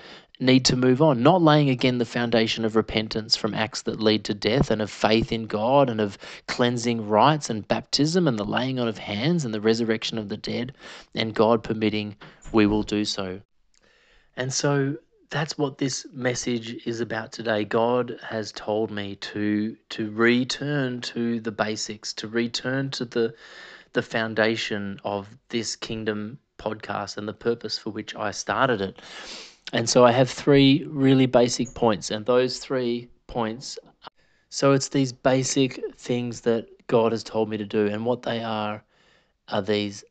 need 0.42 0.64
to 0.66 0.76
move 0.76 1.00
on, 1.00 1.22
not 1.22 1.40
laying 1.40 1.70
again 1.70 1.99
the 1.99 2.04
foundation 2.04 2.64
of 2.64 2.76
repentance 2.76 3.37
from 3.37 3.54
acts 3.54 3.82
that 3.82 4.00
lead 4.00 4.25
to 4.25 4.34
death 4.34 4.70
and 4.70 4.82
of 4.82 4.90
faith 4.90 5.32
in 5.32 5.46
God 5.46 5.88
and 5.88 6.00
of 6.00 6.18
cleansing 6.49 7.08
rites 7.08 7.49
and 7.49 7.66
baptism 7.66 8.28
and 8.28 8.38
the 8.38 8.44
laying 8.44 8.78
on 8.78 8.88
of 8.88 8.99
hands 8.99 9.44
and 9.44 9.54
the 9.54 9.61
resurrection 9.61 10.18
of 10.18 10.28
the 10.28 10.37
dead, 10.37 10.75
and 11.14 11.34
God 11.34 11.62
permitting, 11.62 12.16
we 12.52 12.66
will 12.66 12.82
do 12.82 13.04
so. 13.04 13.40
And 14.37 14.52
so 14.52 14.96
that's 15.30 15.56
what 15.56 15.78
this 15.78 16.06
message 16.12 16.87
is 16.87 17.00
about 17.00 17.32
today. 17.32 17.64
God 17.64 18.18
has 18.22 18.52
told 18.52 18.90
me 18.90 19.16
to 19.16 19.76
to 19.90 20.11
return 20.11 21.00
to 21.00 21.40
the 21.40 21.52
basics, 21.52 22.12
to 22.14 22.28
return 22.28 22.90
to 22.90 23.04
the 23.04 23.34
the 23.94 24.02
foundation 24.02 25.00
of 25.04 25.28
this 25.49 25.76
kingdom 25.76 26.38
podcast 26.58 27.16
and 27.16 27.26
the 27.26 27.32
purpose 27.32 27.78
for 27.78 27.90
which 27.90 28.14
I 28.14 28.30
started 28.30 28.80
it. 28.80 29.00
And 29.73 29.88
so 29.88 30.05
I 30.05 30.12
have 30.12 30.31
three 30.31 30.85
really 30.88 31.26
basic 31.26 31.75
points, 31.75 32.11
and 32.11 32.26
those 32.26 32.59
three 32.59 33.09
points. 33.26 33.79
So 34.50 34.73
it's 34.73 34.88
these 34.88 35.12
basic 35.12 35.81
things 35.97 36.43
that 36.43 36.67
God 36.87 37.12
has 37.12 37.25
told 37.25 37.49
me 37.49 37.57
to 37.57 37.64
do, 37.64 37.87
and 37.87 38.05
what 38.05 38.23
they 38.23 38.43
are 38.43 38.85
are 39.49 39.62
these 39.62 40.05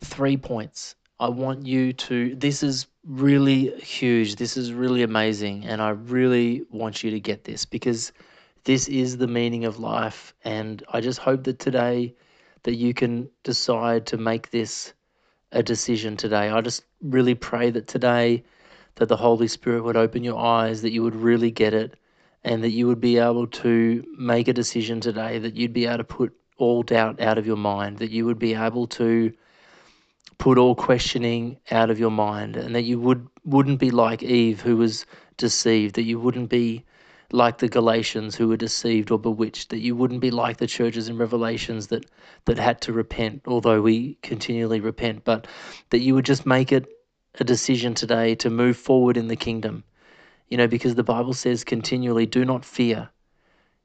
three 0.00 0.36
points. 0.36 0.94
I 1.20 1.28
want 1.28 1.66
you 1.66 1.92
to, 1.92 2.36
this 2.36 2.62
is 2.62 2.86
really 3.04 3.70
huge. 3.80 4.36
This 4.36 4.56
is 4.56 4.72
really 4.72 5.02
amazing. 5.02 5.64
And 5.64 5.82
I 5.82 5.90
really 5.90 6.62
want 6.70 7.02
you 7.02 7.10
to 7.10 7.18
get 7.18 7.42
this 7.42 7.64
because 7.64 8.12
this 8.64 8.88
is 8.88 9.16
the 9.16 9.26
meaning 9.26 9.64
of 9.64 9.80
life. 9.80 10.32
And 10.44 10.82
I 10.90 11.00
just 11.00 11.18
hope 11.18 11.42
that 11.44 11.58
today 11.58 12.14
that 12.62 12.76
you 12.76 12.94
can 12.94 13.28
decide 13.42 14.06
to 14.06 14.16
make 14.16 14.50
this 14.50 14.92
a 15.50 15.62
decision 15.62 16.16
today. 16.16 16.50
I 16.50 16.60
just 16.60 16.84
really 17.02 17.34
pray 17.34 17.70
that 17.70 17.88
today 17.88 18.44
that 18.98 19.08
the 19.08 19.16
Holy 19.16 19.48
Spirit 19.48 19.84
would 19.84 19.96
open 19.96 20.24
your 20.24 20.38
eyes, 20.38 20.82
that 20.82 20.92
you 20.92 21.02
would 21.02 21.14
really 21.14 21.50
get 21.50 21.72
it, 21.72 21.94
and 22.44 22.62
that 22.62 22.70
you 22.70 22.86
would 22.86 23.00
be 23.00 23.16
able 23.18 23.46
to 23.46 24.04
make 24.18 24.48
a 24.48 24.52
decision 24.52 25.00
today, 25.00 25.38
that 25.38 25.56
you'd 25.56 25.72
be 25.72 25.86
able 25.86 25.98
to 25.98 26.04
put 26.04 26.32
all 26.56 26.82
doubt 26.82 27.20
out 27.20 27.38
of 27.38 27.46
your 27.46 27.56
mind, 27.56 27.98
that 27.98 28.10
you 28.10 28.26
would 28.26 28.38
be 28.38 28.54
able 28.54 28.86
to 28.88 29.32
put 30.38 30.58
all 30.58 30.74
questioning 30.74 31.58
out 31.70 31.90
of 31.90 31.98
your 31.98 32.10
mind, 32.10 32.56
and 32.56 32.74
that 32.74 32.82
you 32.82 32.98
would 32.98 33.26
wouldn't 33.44 33.78
be 33.78 33.90
like 33.90 34.22
Eve 34.22 34.60
who 34.60 34.76
was 34.76 35.06
deceived, 35.36 35.94
that 35.94 36.02
you 36.02 36.18
wouldn't 36.18 36.50
be 36.50 36.84
like 37.30 37.58
the 37.58 37.68
Galatians 37.68 38.34
who 38.34 38.48
were 38.48 38.56
deceived 38.56 39.10
or 39.10 39.18
bewitched, 39.18 39.68
that 39.70 39.78
you 39.78 39.94
wouldn't 39.94 40.20
be 40.20 40.30
like 40.30 40.56
the 40.56 40.66
churches 40.66 41.08
in 41.08 41.18
Revelations 41.18 41.88
that, 41.88 42.06
that 42.46 42.58
had 42.58 42.80
to 42.80 42.92
repent, 42.92 43.42
although 43.46 43.80
we 43.82 44.14
continually 44.22 44.80
repent, 44.80 45.24
but 45.24 45.46
that 45.90 46.00
you 46.00 46.14
would 46.14 46.24
just 46.24 46.46
make 46.46 46.72
it 46.72 46.86
a 47.34 47.44
decision 47.44 47.94
today 47.94 48.34
to 48.36 48.50
move 48.50 48.76
forward 48.76 49.16
in 49.16 49.28
the 49.28 49.36
kingdom. 49.36 49.84
You 50.48 50.56
know, 50.56 50.66
because 50.66 50.94
the 50.94 51.02
Bible 51.02 51.34
says 51.34 51.64
continually, 51.64 52.26
do 52.26 52.44
not 52.44 52.64
fear. 52.64 53.10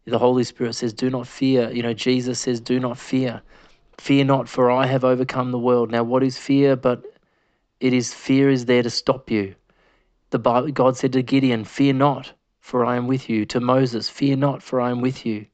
The 0.06 0.20
Holy 0.20 0.44
Spirit 0.44 0.76
says, 0.76 0.94
do 0.94 1.10
not 1.10 1.28
fear. 1.28 1.72
You 1.72 1.84
know, 1.84 1.94
Jesus 1.94 2.40
says, 2.40 2.60
do 2.60 2.80
not 2.80 2.98
fear. 2.98 3.42
Fear 3.98 4.26
not, 4.26 4.50
for 4.50 4.70
I 4.70 4.86
have 4.86 5.04
overcome 5.04 5.52
the 5.52 5.60
world. 5.60 5.92
Now, 5.92 6.04
what 6.04 6.24
is 6.24 6.38
fear? 6.38 6.76
But 6.76 7.04
it 7.80 7.94
is 7.94 8.14
fear 8.14 8.50
is 8.50 8.66
there 8.66 8.84
to 8.84 8.90
stop 8.90 9.30
you. 9.30 9.56
The 10.32 10.40
Bible, 10.40 10.72
God 10.72 10.98
said 10.98 11.14
to 11.14 11.22
Gideon, 11.22 11.64
Fear 11.64 11.94
not, 11.94 12.34
for 12.60 12.86
I 12.86 12.96
am 12.96 13.08
with 13.08 13.30
you. 13.30 13.46
To 13.46 13.60
Moses, 13.60 14.10
Fear 14.10 14.38
not, 14.38 14.64
for 14.64 14.82
I 14.82 14.90
am 14.90 15.00
with 15.00 15.26
you. 15.26 15.46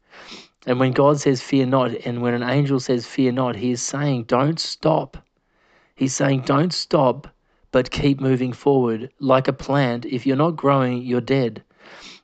And 0.65 0.79
when 0.79 0.93
God 0.93 1.19
says, 1.19 1.41
Fear 1.41 1.65
not, 1.65 1.91
and 2.05 2.22
when 2.22 2.34
an 2.34 2.43
angel 2.43 2.79
says, 2.79 3.05
Fear 3.05 3.34
not, 3.34 3.55
he 3.58 3.72
is 3.72 3.81
saying, 3.81 4.24
Don't 4.24 4.60
stop. 4.60 5.17
He's 5.96 6.15
saying, 6.15 6.41
Don't 6.41 6.74
stop, 6.74 7.27
but 7.71 7.91
keep 7.91 8.19
moving 8.19 8.53
forward. 8.53 9.11
Like 9.19 9.47
a 9.47 9.53
plant, 9.53 10.05
if 10.05 10.25
you're 10.25 10.35
not 10.35 10.55
growing, 10.55 11.03
you're 11.03 11.21
dead. 11.21 11.63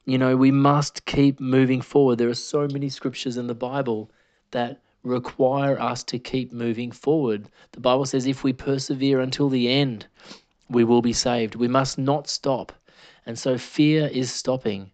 You 0.05 0.17
know, 0.17 0.37
we 0.37 0.51
must 0.51 1.05
keep 1.05 1.39
moving 1.39 1.81
forward. 1.81 2.17
There 2.17 2.29
are 2.29 2.35
so 2.35 2.67
many 2.67 2.89
scriptures 2.89 3.37
in 3.37 3.47
the 3.47 3.55
Bible 3.55 4.11
that 4.51 4.81
require 5.03 5.79
us 5.79 6.03
to 6.03 6.19
keep 6.19 6.51
moving 6.51 6.91
forward. 6.91 7.49
The 7.71 7.79
Bible 7.79 8.05
says, 8.05 8.25
If 8.27 8.43
we 8.43 8.53
persevere 8.53 9.19
until 9.19 9.49
the 9.49 9.69
end, 9.69 10.07
we 10.69 10.83
will 10.83 11.01
be 11.01 11.13
saved. 11.13 11.55
We 11.55 11.67
must 11.67 11.97
not 11.97 12.27
stop. 12.27 12.71
And 13.25 13.37
so 13.37 13.57
fear 13.57 14.07
is 14.07 14.31
stopping. 14.31 14.91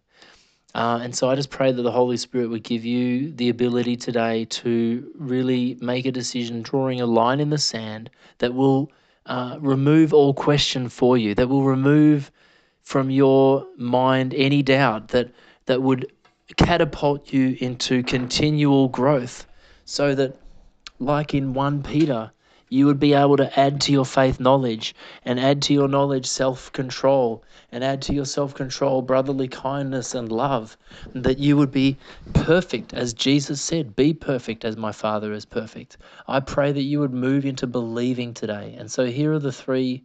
Uh, 0.74 1.00
and 1.02 1.14
so 1.14 1.28
I 1.28 1.34
just 1.34 1.50
pray 1.50 1.70
that 1.70 1.82
the 1.82 1.90
Holy 1.90 2.16
Spirit 2.16 2.48
would 2.48 2.62
give 2.62 2.84
you 2.84 3.30
the 3.32 3.50
ability 3.50 3.96
today 3.96 4.46
to 4.46 5.12
really 5.18 5.76
make 5.80 6.06
a 6.06 6.12
decision, 6.12 6.62
drawing 6.62 7.00
a 7.00 7.06
line 7.06 7.40
in 7.40 7.50
the 7.50 7.58
sand 7.58 8.08
that 8.38 8.54
will 8.54 8.90
uh, 9.26 9.56
remove 9.60 10.12
all 10.12 10.34
question 10.34 10.88
for 10.88 11.16
you, 11.16 11.34
that 11.34 11.48
will 11.48 11.64
remove 11.64 12.30
from 12.82 13.10
your 13.10 13.66
mind 13.76 14.34
any 14.34 14.62
doubt, 14.62 15.08
that, 15.08 15.30
that 15.66 15.82
would 15.82 16.12
catapult 16.56 17.32
you 17.32 17.56
into 17.60 18.02
continual 18.02 18.88
growth, 18.88 19.46
so 19.84 20.14
that, 20.14 20.36
like 20.98 21.34
in 21.34 21.54
1 21.54 21.82
Peter, 21.82 22.32
you 22.72 22.86
would 22.86 22.98
be 22.98 23.12
able 23.12 23.36
to 23.36 23.60
add 23.60 23.82
to 23.82 23.92
your 23.92 24.06
faith 24.06 24.40
knowledge 24.40 24.94
and 25.26 25.38
add 25.38 25.60
to 25.60 25.74
your 25.74 25.88
knowledge 25.88 26.24
self 26.24 26.72
control 26.72 27.44
and 27.70 27.84
add 27.84 28.00
to 28.00 28.14
your 28.14 28.24
self 28.24 28.54
control 28.54 29.02
brotherly 29.02 29.46
kindness 29.46 30.14
and 30.14 30.32
love. 30.32 30.78
That 31.14 31.38
you 31.38 31.58
would 31.58 31.70
be 31.70 31.98
perfect, 32.32 32.94
as 32.94 33.12
Jesus 33.12 33.60
said, 33.60 33.94
be 33.94 34.14
perfect 34.14 34.64
as 34.64 34.78
my 34.78 34.90
Father 34.90 35.34
is 35.34 35.44
perfect. 35.44 35.98
I 36.26 36.40
pray 36.40 36.72
that 36.72 36.82
you 36.82 36.98
would 37.00 37.12
move 37.12 37.44
into 37.44 37.66
believing 37.66 38.32
today. 38.32 38.74
And 38.78 38.90
so 38.90 39.04
here 39.04 39.34
are 39.34 39.38
the 39.38 39.52
three 39.52 40.04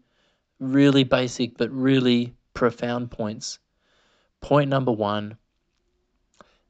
really 0.59 1.05
basic 1.05 1.57
but 1.57 1.71
really 1.71 2.33
profound 2.53 3.11
points. 3.11 3.59
Point 4.41 4.69
number 4.69 4.91
one 4.91 5.37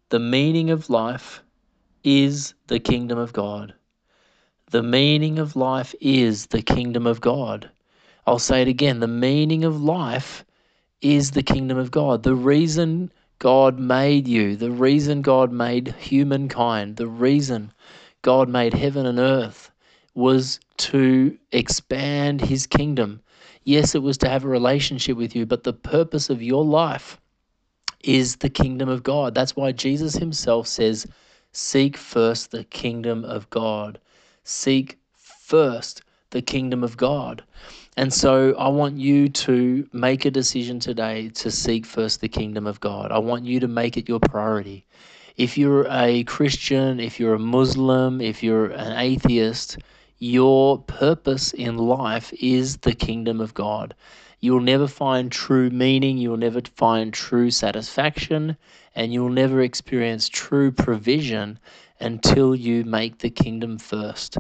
the 0.10 0.20
meaning 0.20 0.70
of 0.70 0.90
life 0.92 1.44
is 2.04 2.54
the 2.68 2.80
kingdom 2.80 3.18
of 3.18 3.34
God. 3.34 3.74
The 4.70 4.84
meaning 4.84 5.40
of 5.40 5.56
life 5.56 5.96
is 6.02 6.48
the 6.48 6.62
kingdom 6.62 7.08
of 7.08 7.22
God. 7.22 7.70
I'll 8.26 8.38
say 8.38 8.64
it 8.64 8.68
again 8.68 9.00
the 9.00 9.08
meaning 9.08 9.64
of 9.64 9.82
life 9.82 10.44
is 11.02 11.32
the 11.32 11.42
kingdom 11.42 11.78
of 11.78 11.90
God. 11.90 12.24
The 12.24 12.36
reason 12.36 13.10
God 13.40 13.80
made 13.80 14.28
you, 14.28 14.58
the 14.58 14.70
reason 14.70 15.22
God 15.22 15.54
made 15.54 15.96
humankind, 15.98 16.98
the 16.98 17.08
reason 17.08 17.72
God 18.22 18.50
made 18.50 18.74
heaven 18.74 19.06
and 19.06 19.20
earth 19.20 19.72
was 20.14 20.60
to 20.80 21.38
expand 21.54 22.42
his 22.42 22.68
kingdom. 22.68 23.22
Yes, 23.64 23.96
it 23.96 24.04
was 24.04 24.18
to 24.18 24.28
have 24.28 24.44
a 24.44 24.50
relationship 24.50 25.16
with 25.16 25.34
you, 25.34 25.46
but 25.46 25.64
the 25.64 25.72
purpose 25.72 26.30
of 26.30 26.44
your 26.44 26.66
life 26.66 27.22
is 28.04 28.36
the 28.36 28.50
kingdom 28.50 28.90
of 28.90 29.02
God. 29.02 29.34
That's 29.34 29.56
why 29.56 29.72
Jesus 29.72 30.16
himself 30.16 30.68
says, 30.68 31.08
Seek 31.54 31.96
first 31.96 32.52
the 32.52 32.66
kingdom 32.66 33.24
of 33.24 33.50
God 33.50 34.00
seek 34.48 34.98
first 35.14 36.02
the 36.30 36.42
kingdom 36.42 36.84
of 36.84 36.96
God. 36.96 37.44
And 37.98 38.14
so 38.14 38.56
I 38.58 38.70
want 38.70 38.98
you 38.98 39.28
to 39.28 39.88
make 39.92 40.24
a 40.24 40.32
decision 40.32 40.80
today 40.80 41.30
to 41.30 41.52
seek 41.52 41.86
first 41.86 42.22
the 42.22 42.30
kingdom 42.30 42.66
of 42.66 42.80
God. 42.80 43.12
I 43.12 43.18
want 43.18 43.44
you 43.46 43.60
to 43.60 43.68
make 43.68 43.98
it 43.98 44.08
your 44.08 44.20
priority. 44.20 44.86
If 45.36 45.58
you're 45.58 45.86
a 45.90 46.24
Christian, 46.24 47.00
if 47.00 47.20
you're 47.20 47.34
a 47.34 47.40
Muslim, 47.40 48.22
if 48.22 48.42
you're 48.42 48.68
an 48.68 48.98
atheist, 48.98 49.80
your 50.20 50.80
purpose 50.80 51.54
in 51.54 51.78
life 51.78 52.32
is 52.40 52.78
the 52.78 52.96
kingdom 52.96 53.42
of 53.42 53.54
God. 53.54 53.94
You'll 54.40 54.62
never 54.62 54.88
find 54.88 55.32
true 55.32 55.70
meaning, 55.72 56.18
you'll 56.18 56.38
never 56.38 56.62
find 56.76 57.14
true 57.14 57.52
satisfaction, 57.52 58.56
and 58.96 59.12
you'll 59.12 59.30
never 59.30 59.62
experience 59.62 60.30
true 60.30 60.72
provision 60.72 61.60
until 62.00 62.56
you 62.56 62.84
make 62.86 63.20
the 63.20 63.30
kingdom 63.30 63.78
first. 63.78 64.38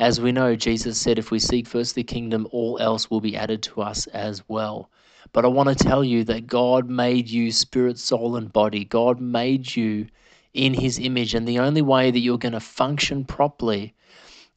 As 0.00 0.20
we 0.20 0.30
know, 0.30 0.54
Jesus 0.54 1.00
said, 1.00 1.18
if 1.18 1.30
we 1.30 1.38
seek 1.38 1.66
first 1.66 1.94
the 1.94 2.04
kingdom, 2.04 2.46
all 2.52 2.78
else 2.78 3.10
will 3.10 3.20
be 3.20 3.36
added 3.36 3.62
to 3.64 3.82
us 3.82 4.06
as 4.08 4.42
well. 4.48 4.90
But 5.32 5.44
I 5.44 5.48
want 5.48 5.68
to 5.68 5.74
tell 5.74 6.04
you 6.04 6.24
that 6.24 6.46
God 6.46 6.88
made 6.88 7.28
you 7.28 7.50
spirit, 7.50 7.98
soul, 7.98 8.36
and 8.36 8.52
body. 8.52 8.84
God 8.84 9.20
made 9.20 9.74
you 9.74 10.06
in 10.54 10.74
his 10.74 10.98
image. 10.98 11.34
And 11.34 11.46
the 11.46 11.58
only 11.58 11.82
way 11.82 12.10
that 12.10 12.20
you're 12.20 12.38
going 12.38 12.52
to 12.52 12.60
function 12.60 13.24
properly 13.24 13.94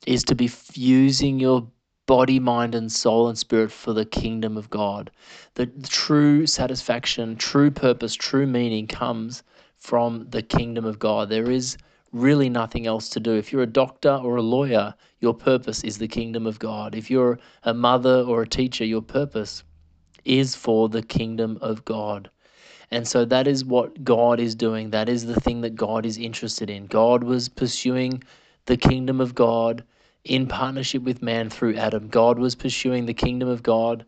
is 0.06 0.24
to 0.26 0.36
be 0.36 0.48
fusing 0.48 1.40
your 1.40 1.68
body, 2.06 2.40
mind, 2.40 2.76
and 2.76 2.92
soul 2.92 3.28
and 3.28 3.38
spirit 3.38 3.72
for 3.72 3.94
the 3.94 4.06
kingdom 4.06 4.58
of 4.58 4.70
God. 4.70 5.12
The 5.56 5.68
true 5.88 6.46
satisfaction, 6.46 7.36
true 7.36 7.72
purpose, 7.72 8.16
true 8.16 8.48
meaning 8.48 8.88
comes 8.88 9.44
from 9.78 10.28
the 10.30 10.42
kingdom 10.42 10.86
of 10.86 11.00
God. 11.00 11.30
There 11.30 11.50
is 11.50 11.78
really 12.12 12.50
nothing 12.50 12.86
else 12.88 13.10
to 13.10 13.20
do. 13.20 13.34
If 13.34 13.52
you're 13.52 13.64
a 13.64 13.68
doctor 13.68 14.14
or 14.14 14.36
a 14.36 14.42
lawyer, 14.42 14.94
your 15.20 15.34
purpose 15.34 15.84
is 15.84 15.98
the 15.98 16.08
kingdom 16.08 16.46
of 16.46 16.60
God. 16.60 16.96
If 16.96 17.10
you're 17.10 17.40
a 17.64 17.74
mother 17.74 18.22
or 18.22 18.42
a 18.42 18.48
teacher, 18.48 18.86
your 18.86 19.02
purpose 19.02 19.64
is 20.26 20.56
for 20.56 20.90
the 20.90 21.02
kingdom 21.02 21.58
of 21.62 21.86
God. 21.86 22.30
And 22.92 23.08
so 23.08 23.24
that 23.26 23.48
is 23.48 23.64
what 23.64 24.04
God 24.04 24.40
is 24.40 24.54
doing. 24.54 24.90
That 24.90 25.08
is 25.08 25.26
the 25.26 25.40
thing 25.40 25.62
that 25.62 25.76
God 25.76 26.06
is 26.06 26.18
interested 26.18 26.70
in. 26.70 26.88
God 26.88 27.24
was 27.24 27.48
pursuing 27.48 28.22
the 28.66 28.78
kingdom 28.78 29.22
of 29.22 29.34
God 29.34 29.84
in 30.26 30.46
partnership 30.48 31.02
with 31.04 31.22
man 31.22 31.50
through 31.50 31.76
Adam. 31.76 32.10
God 32.10 32.38
was 32.38 32.54
pursuing 32.54 33.06
the 33.06 33.14
kingdom 33.14 33.48
of 33.48 33.64
God 33.64 34.06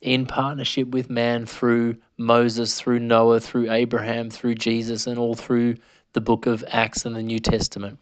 in 0.00 0.26
partnership 0.26 0.88
with 0.88 1.10
man 1.10 1.46
through 1.46 1.96
Moses, 2.16 2.80
through 2.80 2.98
Noah, 2.98 3.38
through 3.38 3.70
Abraham, 3.70 4.30
through 4.30 4.56
Jesus, 4.56 5.06
and 5.06 5.18
all 5.18 5.34
through 5.34 5.76
the 6.12 6.20
book 6.20 6.46
of 6.46 6.64
Acts 6.68 7.04
and 7.04 7.16
the 7.16 7.22
New 7.22 7.38
Testament. 7.38 7.98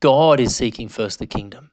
God 0.00 0.40
is 0.40 0.54
seeking 0.54 0.88
first 0.88 1.18
the 1.18 1.26
kingdom 1.26 1.70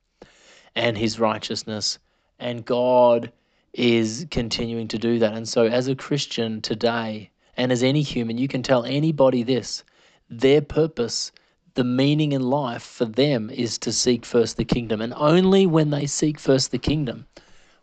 and 0.76 0.98
his 0.98 1.20
righteousness, 1.20 2.00
and 2.40 2.66
God 2.66 3.32
is 3.74 4.26
continuing 4.32 4.88
to 4.90 4.98
do 4.98 5.20
that. 5.20 5.34
And 5.34 5.48
so, 5.48 5.66
as 5.66 5.88
a 5.88 5.96
Christian 5.96 6.62
today, 6.62 7.30
and 7.58 7.72
as 7.72 7.84
any 7.84 8.02
human, 8.02 8.38
you 8.38 8.48
can 8.48 8.64
tell 8.64 8.84
anybody 8.84 9.44
this 9.44 9.84
their 10.30 10.62
purpose, 10.62 11.32
the 11.76 11.84
meaning 11.84 12.32
in 12.32 12.42
life 12.42 12.84
for 12.84 13.06
them 13.06 13.50
is 13.50 13.78
to 13.80 13.92
seek 13.92 14.26
first 14.26 14.58
the 14.58 14.66
kingdom. 14.66 15.02
And 15.02 15.14
only 15.16 15.66
when 15.68 15.92
they 15.92 16.08
seek 16.08 16.40
first 16.40 16.72
the 16.72 16.80
kingdom, 16.80 17.28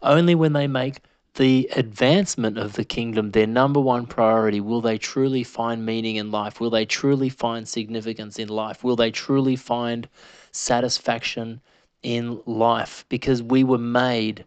Only 0.02 0.34
when 0.34 0.52
they 0.52 0.66
make 0.66 1.00
the 1.34 1.70
advancement 1.76 2.58
of 2.58 2.74
the 2.74 2.84
kingdom 2.84 3.30
their 3.30 3.46
number 3.46 3.80
one 3.80 4.06
priority 4.06 4.60
will 4.60 4.82
they 4.82 4.98
truly 4.98 5.42
find 5.42 5.86
meaning 5.86 6.16
in 6.16 6.30
life. 6.30 6.60
Will 6.60 6.68
they 6.68 6.84
truly 6.84 7.30
find 7.30 7.66
significance 7.66 8.38
in 8.38 8.48
life? 8.48 8.84
Will 8.84 8.96
they 8.96 9.10
truly 9.10 9.56
find 9.56 10.08
satisfaction 10.50 11.60
in 12.02 12.38
life? 12.44 13.06
Because 13.08 13.42
we 13.42 13.64
were 13.64 13.78
made 13.78 14.44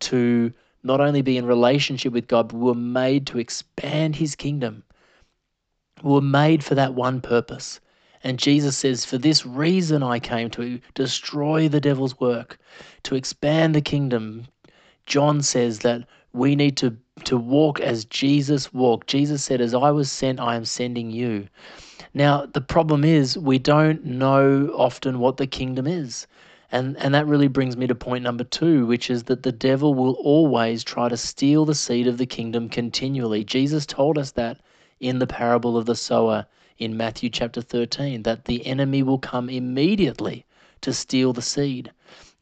to 0.00 0.52
not 0.82 1.00
only 1.00 1.22
be 1.22 1.38
in 1.38 1.46
relationship 1.46 2.12
with 2.12 2.28
God, 2.28 2.48
but 2.48 2.56
we 2.56 2.64
were 2.64 2.74
made 2.74 3.26
to 3.28 3.38
expand 3.38 4.16
his 4.16 4.36
kingdom. 4.36 4.82
We 6.02 6.12
were 6.12 6.20
made 6.20 6.62
for 6.62 6.74
that 6.74 6.94
one 6.94 7.22
purpose. 7.22 7.80
And 8.22 8.38
Jesus 8.38 8.76
says, 8.76 9.04
For 9.04 9.16
this 9.16 9.46
reason 9.46 10.02
I 10.02 10.18
came 10.18 10.50
to 10.50 10.80
destroy 10.94 11.68
the 11.68 11.80
devil's 11.80 12.20
work, 12.20 12.58
to 13.04 13.14
expand 13.14 13.74
the 13.74 13.80
kingdom. 13.80 14.48
John 15.06 15.40
says 15.42 15.78
that 15.80 16.06
we 16.36 16.54
need 16.54 16.76
to, 16.76 16.96
to 17.24 17.36
walk 17.36 17.80
as 17.80 18.04
Jesus 18.04 18.72
walked. 18.72 19.08
Jesus 19.08 19.42
said, 19.42 19.60
As 19.60 19.74
I 19.74 19.90
was 19.90 20.12
sent, 20.12 20.38
I 20.38 20.54
am 20.54 20.64
sending 20.64 21.10
you. 21.10 21.48
Now, 22.12 22.46
the 22.46 22.60
problem 22.60 23.04
is 23.04 23.38
we 23.38 23.58
don't 23.58 24.04
know 24.04 24.70
often 24.74 25.18
what 25.18 25.38
the 25.38 25.46
kingdom 25.46 25.86
is. 25.86 26.26
And, 26.70 26.96
and 26.98 27.14
that 27.14 27.26
really 27.26 27.48
brings 27.48 27.76
me 27.76 27.86
to 27.86 27.94
point 27.94 28.24
number 28.24 28.44
two, 28.44 28.86
which 28.86 29.08
is 29.08 29.24
that 29.24 29.42
the 29.42 29.52
devil 29.52 29.94
will 29.94 30.14
always 30.14 30.84
try 30.84 31.08
to 31.08 31.16
steal 31.16 31.64
the 31.64 31.74
seed 31.74 32.06
of 32.06 32.18
the 32.18 32.26
kingdom 32.26 32.68
continually. 32.68 33.44
Jesus 33.44 33.86
told 33.86 34.18
us 34.18 34.32
that 34.32 34.60
in 35.00 35.18
the 35.18 35.26
parable 35.26 35.76
of 35.76 35.86
the 35.86 35.94
sower 35.94 36.46
in 36.78 36.96
Matthew 36.96 37.30
chapter 37.30 37.62
13 37.62 38.24
that 38.24 38.44
the 38.44 38.66
enemy 38.66 39.02
will 39.02 39.18
come 39.18 39.48
immediately 39.48 40.44
to 40.82 40.92
steal 40.92 41.32
the 41.32 41.42
seed. 41.42 41.90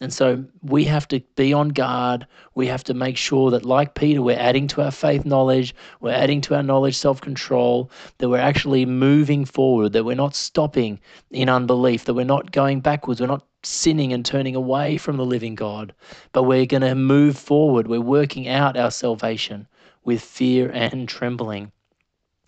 And 0.05 0.13
so 0.13 0.45
we 0.61 0.85
have 0.85 1.09
to 1.09 1.21
be 1.35 1.55
on 1.55 1.71
guard. 1.71 2.27
We 2.55 2.67
have 2.67 2.85
to 2.85 2.93
make 2.93 3.17
sure 3.17 3.51
that, 3.51 3.65
like 3.65 3.95
Peter, 3.95 4.21
we're 4.21 4.39
adding 4.39 4.67
to 4.69 4.83
our 4.83 4.91
faith 4.91 5.25
knowledge, 5.25 5.75
we're 6.03 6.11
adding 6.11 6.43
to 6.43 6.55
our 6.55 6.63
knowledge 6.63 6.99
self 6.99 7.23
control, 7.23 7.91
that 8.19 8.29
we're 8.29 8.37
actually 8.37 8.85
moving 8.85 9.47
forward, 9.47 9.95
that 9.95 10.05
we're 10.05 10.15
not 10.15 10.35
stopping 10.35 11.01
in 11.31 11.49
unbelief, 11.49 12.05
that 12.05 12.13
we're 12.13 12.27
not 12.27 12.53
going 12.53 12.81
backwards, 12.81 13.19
we're 13.19 13.29
not 13.29 13.47
sinning 13.63 14.13
and 14.13 14.27
turning 14.27 14.55
away 14.55 14.99
from 14.99 15.17
the 15.17 15.25
living 15.25 15.55
God, 15.55 15.95
but 16.33 16.43
we're 16.43 16.67
going 16.67 16.83
to 16.83 16.95
move 16.95 17.39
forward. 17.39 17.89
We're 17.89 18.03
working 18.03 18.47
out 18.47 18.77
our 18.77 18.91
salvation 18.91 19.67
with 20.05 20.21
fear 20.21 20.71
and 20.71 21.09
trembling. 21.09 21.73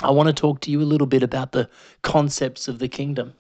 I 0.02 0.10
want 0.10 0.26
to 0.26 0.34
talk 0.34 0.60
to 0.60 0.70
you 0.70 0.82
a 0.82 0.92
little 0.92 1.06
bit 1.06 1.22
about 1.22 1.52
the 1.52 1.70
concepts 2.02 2.68
of 2.68 2.80
the 2.80 2.88
kingdom. 2.88 3.32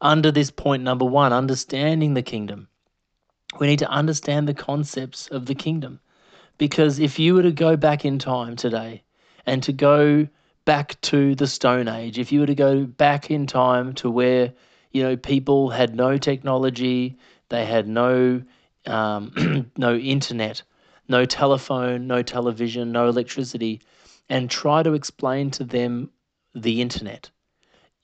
Under 0.00 0.30
this 0.30 0.52
point, 0.52 0.84
number 0.84 1.04
one, 1.04 1.32
understanding 1.32 2.14
the 2.14 2.22
kingdom. 2.22 2.68
We 3.58 3.66
need 3.66 3.78
to 3.80 3.88
understand 3.88 4.48
the 4.48 4.54
concepts 4.54 5.28
of 5.28 5.46
the 5.46 5.54
kingdom. 5.54 6.00
Because 6.58 6.98
if 6.98 7.18
you 7.18 7.34
were 7.34 7.42
to 7.42 7.52
go 7.52 7.76
back 7.76 8.04
in 8.04 8.18
time 8.18 8.56
today 8.56 9.02
and 9.46 9.62
to 9.62 9.72
go 9.72 10.28
back 10.64 11.00
to 11.02 11.34
the 11.34 11.46
Stone 11.46 11.88
Age, 11.88 12.18
if 12.18 12.32
you 12.32 12.40
were 12.40 12.46
to 12.46 12.54
go 12.54 12.84
back 12.84 13.30
in 13.30 13.46
time 13.46 13.92
to 13.94 14.10
where, 14.10 14.52
you 14.92 15.02
know, 15.02 15.16
people 15.16 15.70
had 15.70 15.94
no 15.94 16.16
technology, 16.16 17.18
they 17.48 17.64
had 17.64 17.88
no 17.88 18.42
um, 18.86 19.70
no 19.76 19.96
internet, 19.96 20.62
no 21.08 21.24
telephone, 21.24 22.06
no 22.06 22.22
television, 22.22 22.92
no 22.92 23.08
electricity, 23.08 23.80
and 24.28 24.50
try 24.50 24.82
to 24.82 24.92
explain 24.92 25.50
to 25.52 25.64
them 25.64 26.10
the 26.54 26.80
internet. 26.80 27.30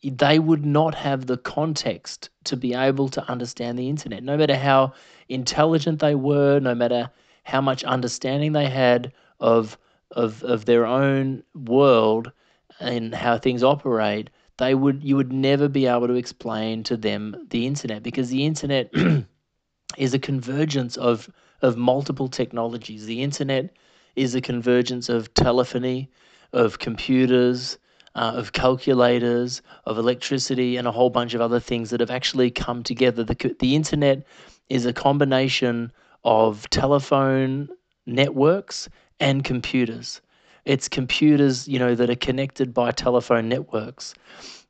They 0.03 0.39
would 0.39 0.65
not 0.65 0.95
have 0.95 1.27
the 1.27 1.37
context 1.37 2.31
to 2.45 2.57
be 2.57 2.75
able 2.75 3.09
to 3.11 3.31
understand 3.31 3.79
the 3.79 3.89
internet, 3.89 4.23
no 4.23 4.37
matter 4.37 4.57
how 4.57 4.95
intelligent 5.29 5.99
they 5.99 6.15
were, 6.15 6.59
no 6.59 6.75
matter 6.75 7.11
how 7.45 7.61
much 7.61 7.85
understanding 7.85 8.53
they 8.53 8.69
had 8.69 9.13
of 9.41 9.77
of 10.11 10.43
of 10.43 10.65
their 10.65 10.87
own 10.87 11.43
world 11.55 12.33
and 12.81 13.15
how 13.15 13.39
things 13.39 13.63
operate, 13.63 14.31
they 14.57 14.75
would 14.75 15.05
you 15.05 15.17
would 15.17 15.33
never 15.33 15.69
be 15.69 15.87
able 15.87 16.07
to 16.07 16.15
explain 16.15 16.83
to 16.85 16.97
them 16.97 17.47
the 17.51 17.67
internet 17.67 18.03
because 18.03 18.31
the 18.31 18.47
internet 18.47 18.91
is 19.99 20.15
a 20.15 20.19
convergence 20.19 20.97
of 20.97 21.29
of 21.63 21.77
multiple 21.77 22.29
technologies. 22.29 23.05
The 23.05 23.23
internet 23.23 23.75
is 24.17 24.35
a 24.35 24.41
convergence 24.41 25.09
of 25.09 25.33
telephony, 25.35 26.11
of 26.53 26.79
computers, 26.79 27.79
uh, 28.15 28.33
of 28.35 28.53
calculators, 28.53 29.63
of 29.85 29.99
electricity, 29.99 30.77
and 30.77 30.87
a 30.89 30.93
whole 30.93 31.11
bunch 31.11 31.35
of 31.35 31.41
other 31.41 31.61
things 31.61 31.91
that 31.91 32.01
have 32.01 32.11
actually 32.11 32.51
come 32.51 32.83
together. 32.83 33.25
The, 33.25 33.57
the 33.59 33.75
internet 33.75 34.25
is 34.69 34.87
a 34.87 34.93
combination 34.93 35.93
of 36.25 36.69
telephone 36.71 37.69
networks 38.07 38.89
and 39.19 39.45
computers. 39.45 40.21
It's 40.65 40.89
computers, 40.89 41.69
you 41.69 41.79
know, 41.79 41.95
that 41.95 42.11
are 42.11 42.17
connected 42.17 42.75
by 42.75 42.91
telephone 42.91 43.49
networks. 43.49 44.15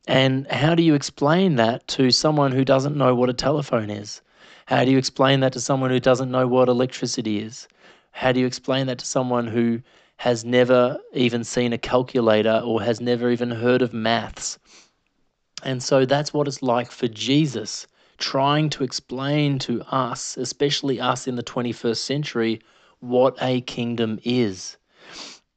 And 0.06 0.46
how 0.48 0.74
do 0.74 0.82
you 0.82 0.94
explain 0.94 1.56
that 1.56 1.86
to 1.88 2.10
someone 2.10 2.52
who 2.52 2.64
doesn't 2.64 2.96
know 2.96 3.14
what 3.14 3.28
a 3.28 3.34
telephone 3.34 3.90
is? 3.90 4.22
How 4.66 4.84
do 4.84 4.90
you 4.90 4.98
explain 4.98 5.40
that 5.40 5.52
to 5.54 5.60
someone 5.60 5.90
who 5.90 6.00
doesn't 6.00 6.30
know 6.30 6.46
what 6.46 6.68
electricity 6.68 7.40
is? 7.40 7.66
How 8.12 8.32
do 8.32 8.40
you 8.40 8.46
explain 8.46 8.86
that 8.86 8.98
to 8.98 9.06
someone 9.06 9.46
who 9.46 9.80
has 10.20 10.44
never 10.44 10.98
even 11.14 11.42
seen 11.42 11.72
a 11.72 11.78
calculator 11.78 12.60
or 12.62 12.82
has 12.82 13.00
never 13.00 13.30
even 13.30 13.50
heard 13.50 13.80
of 13.80 13.94
maths? 13.94 14.58
And 15.62 15.82
so 15.82 16.04
that's 16.04 16.34
what 16.34 16.46
it's 16.46 16.62
like 16.62 16.90
for 16.90 17.08
Jesus 17.08 17.86
trying 18.18 18.68
to 18.68 18.84
explain 18.84 19.58
to 19.60 19.80
us, 19.84 20.36
especially 20.36 21.00
us 21.00 21.26
in 21.26 21.36
the 21.36 21.42
21st 21.42 21.96
century, 21.96 22.60
what 22.98 23.34
a 23.40 23.62
kingdom 23.62 24.20
is. 24.22 24.76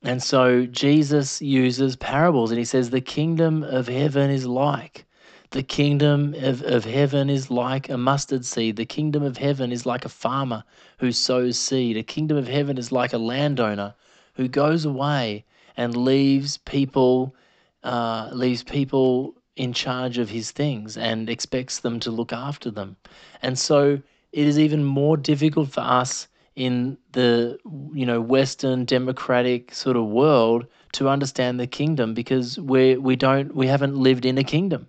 And 0.02 0.24
so 0.24 0.66
Jesus 0.66 1.42
uses 1.42 1.98
parables 1.98 2.50
and 2.50 2.58
he 2.58 2.64
says, 2.64 2.90
The 2.90 3.02
kingdom 3.02 3.64
of 3.64 3.90
heaven 3.90 4.30
is 4.30 4.46
like. 4.46 5.04
The 5.50 5.64
kingdom 5.64 6.36
of, 6.36 6.64
of 6.64 6.86
heaven 6.86 7.30
is 7.30 7.52
like 7.52 7.90
a 7.90 7.98
mustard 7.98 8.46
seed. 8.46 8.78
The 8.78 8.86
kingdom 8.86 9.24
of 9.24 9.36
heaven 9.36 9.74
is 9.74 9.86
like 9.86 10.06
a 10.06 10.10
farmer 10.10 10.64
who 11.00 11.12
sows 11.12 11.60
seed. 11.60 11.98
A 11.98 12.04
kingdom 12.04 12.38
of 12.38 12.48
heaven 12.48 12.78
is 12.78 12.94
like 12.94 13.12
a 13.12 13.18
landowner 13.18 13.94
who 14.34 14.48
goes 14.48 14.86
away 14.86 15.46
and 15.78 15.96
leaves 15.96 16.58
people 16.58 17.36
uh, 17.84 18.30
leaves 18.32 18.64
people 18.64 19.36
in 19.56 19.74
charge 19.74 20.18
of 20.18 20.30
his 20.30 20.52
things 20.52 20.98
and 20.98 21.30
expects 21.30 21.80
them 21.80 22.00
to 22.00 22.12
look 22.12 22.34
after 22.34 22.72
them. 22.72 22.96
And 23.42 23.60
so 23.60 24.02
it 24.32 24.48
is 24.48 24.58
even 24.58 24.84
more 24.84 25.18
difficult 25.18 25.70
for 25.72 25.82
us 25.82 26.28
in 26.56 26.98
the 27.14 27.58
you 27.94 28.06
know 28.06 28.22
western 28.22 28.86
democratic 28.86 29.74
sort 29.74 29.98
of 29.98 30.06
world 30.06 30.68
to 30.92 31.10
understand 31.10 31.60
the 31.60 31.66
kingdom 31.66 32.14
because 32.14 32.60
we 32.60 32.96
we 32.98 33.16
don't 33.16 33.56
we 33.56 33.66
haven't 33.68 33.96
lived 33.98 34.26
in 34.26 34.38
a 34.38 34.44
kingdom 34.44 34.88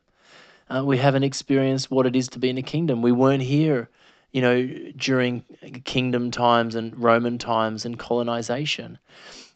uh, 0.68 0.83
we 0.85 0.98
haven't 0.98 1.24
experienced 1.24 1.90
what 1.90 2.07
it 2.07 2.16
is 2.16 2.28
to 2.28 2.38
be 2.38 2.48
in 2.50 2.59
a 2.59 2.62
kingdom. 2.62 3.02
We 3.02 3.12
weren't 3.12 3.42
here, 3.42 3.88
you 4.35 4.40
know, 4.42 4.66
during 4.97 5.44
kingdom 5.85 6.33
times 6.33 6.75
and 6.75 7.01
Roman 7.01 7.38
times 7.38 7.87
and 7.87 7.97
colonization. 7.97 8.99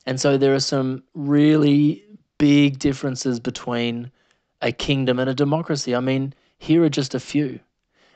And 0.06 0.20
so 0.20 0.38
there 0.38 0.54
are 0.54 0.60
some 0.60 1.02
really 1.14 2.04
big 2.38 2.78
differences 2.78 3.40
between 3.40 4.12
a 4.62 4.70
kingdom 4.70 5.18
and 5.18 5.28
a 5.28 5.34
democracy. 5.34 5.96
I 5.96 6.00
mean, 6.00 6.32
here 6.58 6.84
are 6.84 6.88
just 6.88 7.16
a 7.16 7.20
few. 7.20 7.58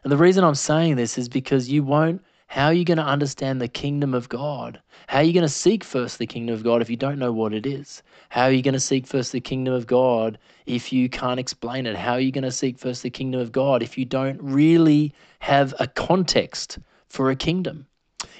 And 0.04 0.12
the 0.12 0.16
reason 0.16 0.44
I'm 0.44 0.54
saying 0.54 0.94
this 0.94 1.18
is 1.18 1.28
because 1.28 1.68
you 1.68 1.82
won't 1.82 2.22
how 2.52 2.66
are 2.66 2.74
you 2.74 2.84
going 2.84 2.98
to 2.98 3.02
understand 3.02 3.62
the 3.62 3.66
kingdom 3.66 4.12
of 4.12 4.28
God? 4.28 4.78
How 5.06 5.20
are 5.20 5.22
you 5.22 5.32
going 5.32 5.40
to 5.40 5.48
seek 5.48 5.82
first 5.82 6.18
the 6.18 6.26
kingdom 6.26 6.54
of 6.54 6.62
God 6.62 6.82
if 6.82 6.90
you 6.90 6.98
don't 6.98 7.18
know 7.18 7.32
what 7.32 7.54
it 7.54 7.64
is? 7.64 8.02
How 8.28 8.42
are 8.42 8.52
you 8.52 8.60
going 8.60 8.74
to 8.74 8.78
seek 8.78 9.06
first 9.06 9.32
the 9.32 9.40
kingdom 9.40 9.72
of 9.72 9.86
God 9.86 10.36
if 10.66 10.92
you 10.92 11.08
can't 11.08 11.40
explain 11.40 11.86
it? 11.86 11.96
How 11.96 12.12
are 12.12 12.20
you 12.20 12.30
going 12.30 12.44
to 12.44 12.52
seek 12.52 12.78
first 12.78 13.04
the 13.04 13.08
kingdom 13.08 13.40
of 13.40 13.52
God 13.52 13.82
if 13.82 13.96
you 13.96 14.04
don't 14.04 14.38
really 14.42 15.14
have 15.38 15.72
a 15.80 15.86
context 15.86 16.78
for 17.08 17.30
a 17.30 17.36
kingdom? 17.36 17.86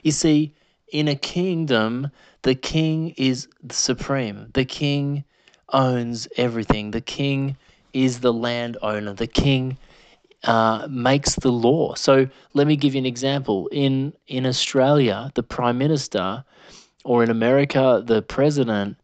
You 0.02 0.12
see, 0.12 0.52
in 0.88 1.08
a 1.08 1.16
kingdom, 1.16 2.10
the 2.42 2.54
king 2.54 3.14
is 3.16 3.48
supreme. 3.70 4.50
The 4.52 4.66
king 4.66 5.24
owns 5.72 6.28
everything. 6.36 6.90
The 6.90 7.00
king 7.00 7.56
is 7.94 8.20
the 8.20 8.34
landowner. 8.34 9.14
The 9.14 9.26
king 9.26 9.78
uh, 10.44 10.86
makes 10.90 11.36
the 11.36 11.52
law. 11.52 11.94
So 11.94 12.28
let 12.54 12.66
me 12.66 12.76
give 12.76 12.94
you 12.94 12.98
an 12.98 13.06
example. 13.06 13.68
In 13.68 14.12
in 14.26 14.46
Australia, 14.46 15.30
the 15.34 15.42
prime 15.42 15.78
minister, 15.78 16.44
or 17.04 17.22
in 17.22 17.30
America, 17.30 18.02
the 18.04 18.22
president, 18.22 18.96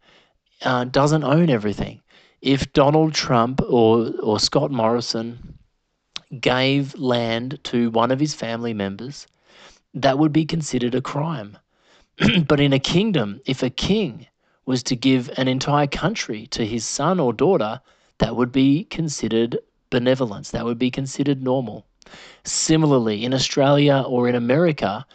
uh, 0.63 0.83
doesn't 0.85 1.23
own 1.23 1.49
everything. 1.49 2.01
If 2.41 2.71
Donald 2.73 3.13
Trump 3.13 3.61
or 3.61 4.11
or 4.21 4.39
Scott 4.39 4.71
Morrison 4.71 5.57
gave 6.39 6.95
land 6.95 7.59
to 7.63 7.89
one 7.91 8.11
of 8.11 8.19
his 8.19 8.33
family 8.33 8.73
members, 8.73 9.27
that 9.93 10.19
would 10.19 10.31
be 10.31 10.45
considered 10.45 10.95
a 10.95 11.01
crime. 11.01 11.57
but 12.47 12.59
in 12.59 12.73
a 12.73 12.79
kingdom, 12.79 13.39
if 13.45 13.63
a 13.63 13.69
king 13.69 14.27
was 14.65 14.83
to 14.83 14.95
give 14.95 15.31
an 15.37 15.47
entire 15.47 15.87
country 15.87 16.45
to 16.47 16.65
his 16.65 16.85
son 16.85 17.19
or 17.19 17.33
daughter, 17.33 17.81
that 18.19 18.35
would 18.35 18.51
be 18.51 18.83
considered 18.85 19.57
benevolence. 19.89 20.51
That 20.51 20.65
would 20.65 20.79
be 20.79 20.91
considered 20.91 21.43
normal. 21.43 21.85
Similarly, 22.43 23.23
in 23.25 23.33
Australia 23.33 24.03
or 24.07 24.27
in 24.27 24.35
America, 24.35 25.05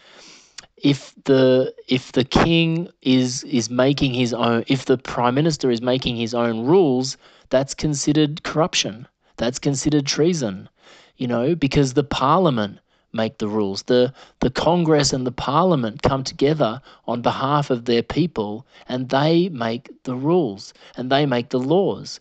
if 0.85 1.15
the 1.25 1.75
if 1.89 2.13
the 2.13 2.25
king 2.25 2.89
is 3.01 3.43
is 3.45 3.71
making 3.71 4.13
his 4.13 4.35
own 4.35 4.63
if 4.67 4.85
the 4.85 4.99
prime 4.99 5.35
minister 5.35 5.71
is 5.71 5.81
making 5.81 6.17
his 6.17 6.35
own 6.35 6.67
rules 6.67 7.17
that's 7.49 7.75
considered 7.75 8.43
corruption 8.43 9.09
that's 9.37 9.59
considered 9.59 10.05
treason 10.05 10.69
you 11.17 11.27
know 11.27 11.55
because 11.55 11.95
the 11.95 12.05
parliament 12.05 12.79
make 13.15 13.39
the 13.39 13.49
rules 13.49 13.85
the 13.85 14.13
the 14.41 14.51
congress 14.51 15.13
and 15.13 15.27
the 15.27 15.33
parliament 15.33 16.03
come 16.03 16.23
together 16.23 16.83
on 17.07 17.23
behalf 17.23 17.71
of 17.71 17.87
their 17.87 18.03
people 18.03 18.67
and 18.87 19.09
they 19.09 19.49
make 19.49 19.89
the 20.03 20.15
rules 20.15 20.75
and 20.97 21.11
they 21.11 21.25
make 21.25 21.49
the 21.49 21.59
laws 21.59 22.21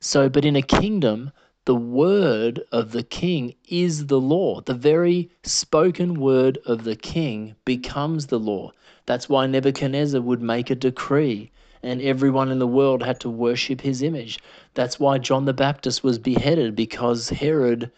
so 0.00 0.28
but 0.30 0.46
in 0.46 0.56
a 0.56 0.62
kingdom 0.62 1.30
the 1.68 1.74
word 1.74 2.62
of 2.72 2.92
the 2.92 3.02
king 3.02 3.54
is 3.68 4.06
the 4.06 4.18
law. 4.18 4.58
The 4.62 4.72
very 4.72 5.28
spoken 5.42 6.18
word 6.18 6.56
of 6.64 6.84
the 6.84 6.96
king 6.96 7.56
becomes 7.66 8.28
the 8.28 8.38
law. 8.38 8.72
That's 9.04 9.28
why 9.28 9.46
Nebuchadnezzar 9.46 10.22
would 10.22 10.40
make 10.40 10.70
a 10.70 10.74
decree 10.74 11.50
and 11.82 12.00
everyone 12.00 12.50
in 12.50 12.58
the 12.58 12.66
world 12.66 13.02
had 13.02 13.20
to 13.20 13.28
worship 13.28 13.82
his 13.82 14.02
image. 14.02 14.38
That's 14.72 14.98
why 14.98 15.18
John 15.18 15.44
the 15.44 15.52
Baptist 15.52 16.02
was 16.02 16.18
beheaded 16.18 16.74
because 16.74 17.28
Herod, 17.28 17.90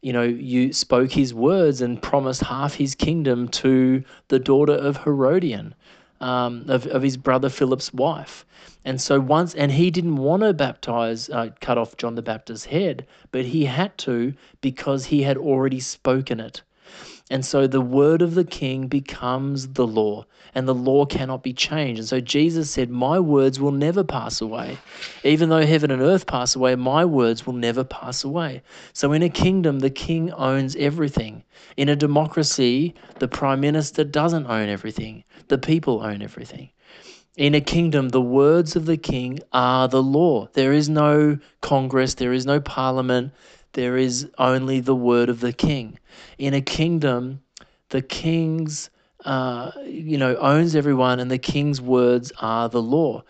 you 0.00 0.12
know, 0.12 0.22
you 0.22 0.72
spoke 0.72 1.10
his 1.10 1.34
words 1.34 1.80
and 1.80 2.00
promised 2.00 2.42
half 2.44 2.74
his 2.74 2.94
kingdom 2.94 3.48
to 3.48 4.04
the 4.28 4.38
daughter 4.38 4.74
of 4.74 4.98
Herodias, 4.98 5.72
um, 6.20 6.64
of, 6.68 6.86
of 6.86 7.02
his 7.02 7.16
brother 7.16 7.48
Philip's 7.48 7.92
wife. 7.92 8.44
And 8.84 9.00
so 9.00 9.20
once, 9.20 9.54
and 9.54 9.72
he 9.72 9.90
didn't 9.90 10.16
want 10.16 10.42
to 10.42 10.52
baptize, 10.54 11.28
uh, 11.30 11.50
cut 11.60 11.78
off 11.78 11.96
John 11.96 12.14
the 12.14 12.22
Baptist's 12.22 12.66
head, 12.66 13.06
but 13.32 13.44
he 13.44 13.64
had 13.64 13.96
to 13.98 14.34
because 14.60 15.06
he 15.06 15.22
had 15.22 15.36
already 15.36 15.80
spoken 15.80 16.40
it. 16.40 16.62
And 17.30 17.44
so 17.44 17.66
the 17.66 17.82
word 17.82 18.22
of 18.22 18.34
the 18.34 18.44
king 18.44 18.86
becomes 18.86 19.68
the 19.68 19.86
law, 19.86 20.24
and 20.54 20.66
the 20.66 20.74
law 20.74 21.04
cannot 21.04 21.42
be 21.42 21.52
changed. 21.52 21.98
And 21.98 22.08
so 22.08 22.20
Jesus 22.20 22.70
said, 22.70 22.88
My 22.88 23.20
words 23.20 23.60
will 23.60 23.72
never 23.72 24.02
pass 24.02 24.40
away. 24.40 24.78
Even 25.24 25.50
though 25.50 25.66
heaven 25.66 25.90
and 25.90 26.00
earth 26.00 26.26
pass 26.26 26.56
away, 26.56 26.74
my 26.74 27.04
words 27.04 27.46
will 27.46 27.52
never 27.52 27.84
pass 27.84 28.24
away. 28.24 28.62
So 28.94 29.12
in 29.12 29.22
a 29.22 29.28
kingdom, 29.28 29.80
the 29.80 29.90
king 29.90 30.32
owns 30.32 30.74
everything. 30.76 31.44
In 31.76 31.90
a 31.90 31.96
democracy, 31.96 32.94
the 33.18 33.28
prime 33.28 33.60
minister 33.60 34.04
doesn't 34.04 34.46
own 34.46 34.70
everything, 34.70 35.24
the 35.48 35.58
people 35.58 36.02
own 36.02 36.22
everything. 36.22 36.70
In 37.36 37.54
a 37.54 37.60
kingdom, 37.60 38.08
the 38.08 38.20
words 38.20 38.74
of 38.74 38.86
the 38.86 38.96
king 38.96 39.38
are 39.52 39.86
the 39.86 40.02
law. 40.02 40.48
There 40.54 40.72
is 40.72 40.88
no 40.88 41.38
Congress, 41.60 42.14
there 42.14 42.32
is 42.32 42.46
no 42.46 42.58
parliament, 42.58 43.32
there 43.78 43.96
is 43.96 44.28
only 44.38 44.80
the 44.80 44.94
word 44.96 45.28
of 45.28 45.38
the 45.38 45.52
king. 45.52 46.00
In 46.36 46.52
a 46.52 46.60
kingdom, 46.60 47.40
the 47.90 48.02
king's 48.02 48.90
uh, 49.24 49.70
you 49.86 50.18
know 50.18 50.34
owns 50.34 50.74
everyone, 50.74 51.20
and 51.20 51.30
the 51.30 51.38
king's 51.38 51.80
words 51.80 52.32
are 52.40 52.68
the 52.68 52.82
law. 52.82 53.22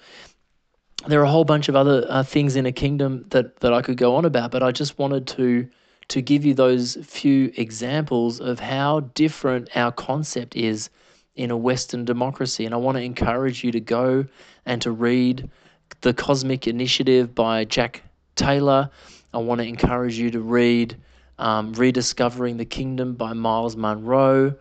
There 1.07 1.21
are 1.21 1.25
a 1.25 1.31
whole 1.31 1.45
bunch 1.45 1.69
of 1.69 1.77
other 1.77 2.07
uh, 2.09 2.23
things 2.23 2.57
in 2.57 2.65
a 2.65 2.73
kingdom 2.73 3.27
that 3.29 3.61
that 3.61 3.75
I 3.75 3.83
could 3.83 3.99
go 3.99 4.17
on 4.17 4.25
about, 4.25 4.51
but 4.51 4.63
I 4.63 4.73
just 4.73 4.99
wanted 4.99 5.27
to 5.27 5.69
to 6.09 6.23
give 6.23 6.47
you 6.47 6.55
those 6.55 6.97
few 7.03 7.53
examples 7.59 8.41
of 8.41 8.59
how 8.59 9.01
different 9.01 9.69
our 9.77 9.93
concept 9.93 10.57
is 10.57 10.89
in 11.37 11.51
a 11.51 11.59
Western 11.59 12.07
democracy. 12.07 12.65
And 12.65 12.73
I 12.73 12.79
want 12.79 12.97
to 12.97 13.03
encourage 13.03 13.63
you 13.63 13.71
to 13.73 13.81
go 13.81 14.25
and 14.65 14.81
to 14.81 14.91
read 14.91 15.51
The 16.01 16.15
Cosmic 16.15 16.67
Initiative 16.67 17.35
by 17.35 17.67
Jack 17.67 18.03
Taylor. 18.35 18.89
I 19.33 19.39
want 19.39 19.61
to 19.61 19.67
encourage 19.67 20.19
you 20.19 20.31
to 20.31 20.41
read 20.41 20.97
um, 21.39 21.73
Rediscovering 21.73 22.57
the 22.57 22.65
Kingdom 22.65 23.15
by 23.15 23.33
Myles 23.33 23.77
Munroe. 23.77 24.55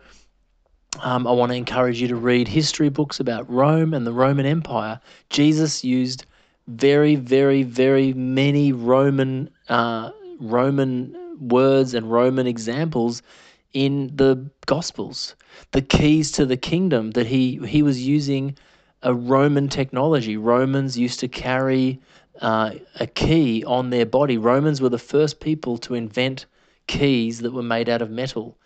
Um, 1.00 1.26
I 1.26 1.32
want 1.32 1.50
to 1.52 1.56
encourage 1.56 2.00
you 2.00 2.08
to 2.08 2.16
read 2.16 2.48
history 2.48 2.88
books 2.88 3.20
about 3.20 3.48
Rome 3.50 3.94
and 3.94 4.06
the 4.06 4.12
Roman 4.12 4.46
Empire. 4.46 5.00
Jesus 5.30 5.84
used 5.84 6.26
very, 6.66 7.14
very, 7.14 7.62
very 7.62 8.12
many 8.12 8.72
Roman 8.72 9.48
uh, 9.68 10.10
Roman 10.38 11.16
words 11.40 11.94
and 11.94 12.10
Roman 12.10 12.46
examples 12.46 13.22
in 13.72 14.10
the 14.14 14.50
Gospels. 14.66 15.34
The 15.72 15.82
keys 15.82 16.30
to 16.32 16.44
the 16.44 16.56
kingdom 16.56 17.12
that 17.12 17.26
he 17.26 17.56
he 17.66 17.82
was 17.82 18.06
using 18.06 18.56
a 19.02 19.14
Roman 19.14 19.68
technology. 19.68 20.36
Romans 20.36 20.98
used 20.98 21.20
to 21.20 21.28
carry 21.28 22.00
uh, 22.40 22.74
a 23.00 23.06
key 23.06 23.64
on 23.64 23.90
their 23.90 24.06
body. 24.06 24.38
Romans 24.38 24.80
were 24.80 24.88
the 24.88 24.98
first 24.98 25.40
people 25.40 25.78
to 25.78 25.94
invent 25.94 26.46
keys 26.86 27.40
that 27.40 27.52
were 27.52 27.62
made 27.62 27.88
out 27.88 28.02
of 28.02 28.10
metal. 28.10 28.56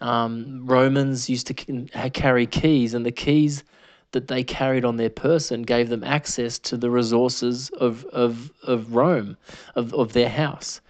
Um, 0.00 0.66
Romans 0.66 1.30
used 1.30 1.46
to 1.48 1.54
carry 1.54 2.46
keys, 2.46 2.94
and 2.94 3.06
the 3.06 3.12
keys 3.12 3.62
that 4.10 4.28
they 4.28 4.42
carried 4.42 4.84
on 4.84 4.96
their 4.96 5.10
person 5.10 5.62
gave 5.62 5.88
them 5.88 6.04
access 6.04 6.58
to 6.58 6.76
the 6.76 6.90
resources 6.90 7.70
of, 7.70 8.04
of, 8.06 8.50
of 8.62 8.94
Rome, 8.94 9.36
of, 9.74 9.94
of 9.94 10.12
their 10.12 10.28
house. 10.28 10.80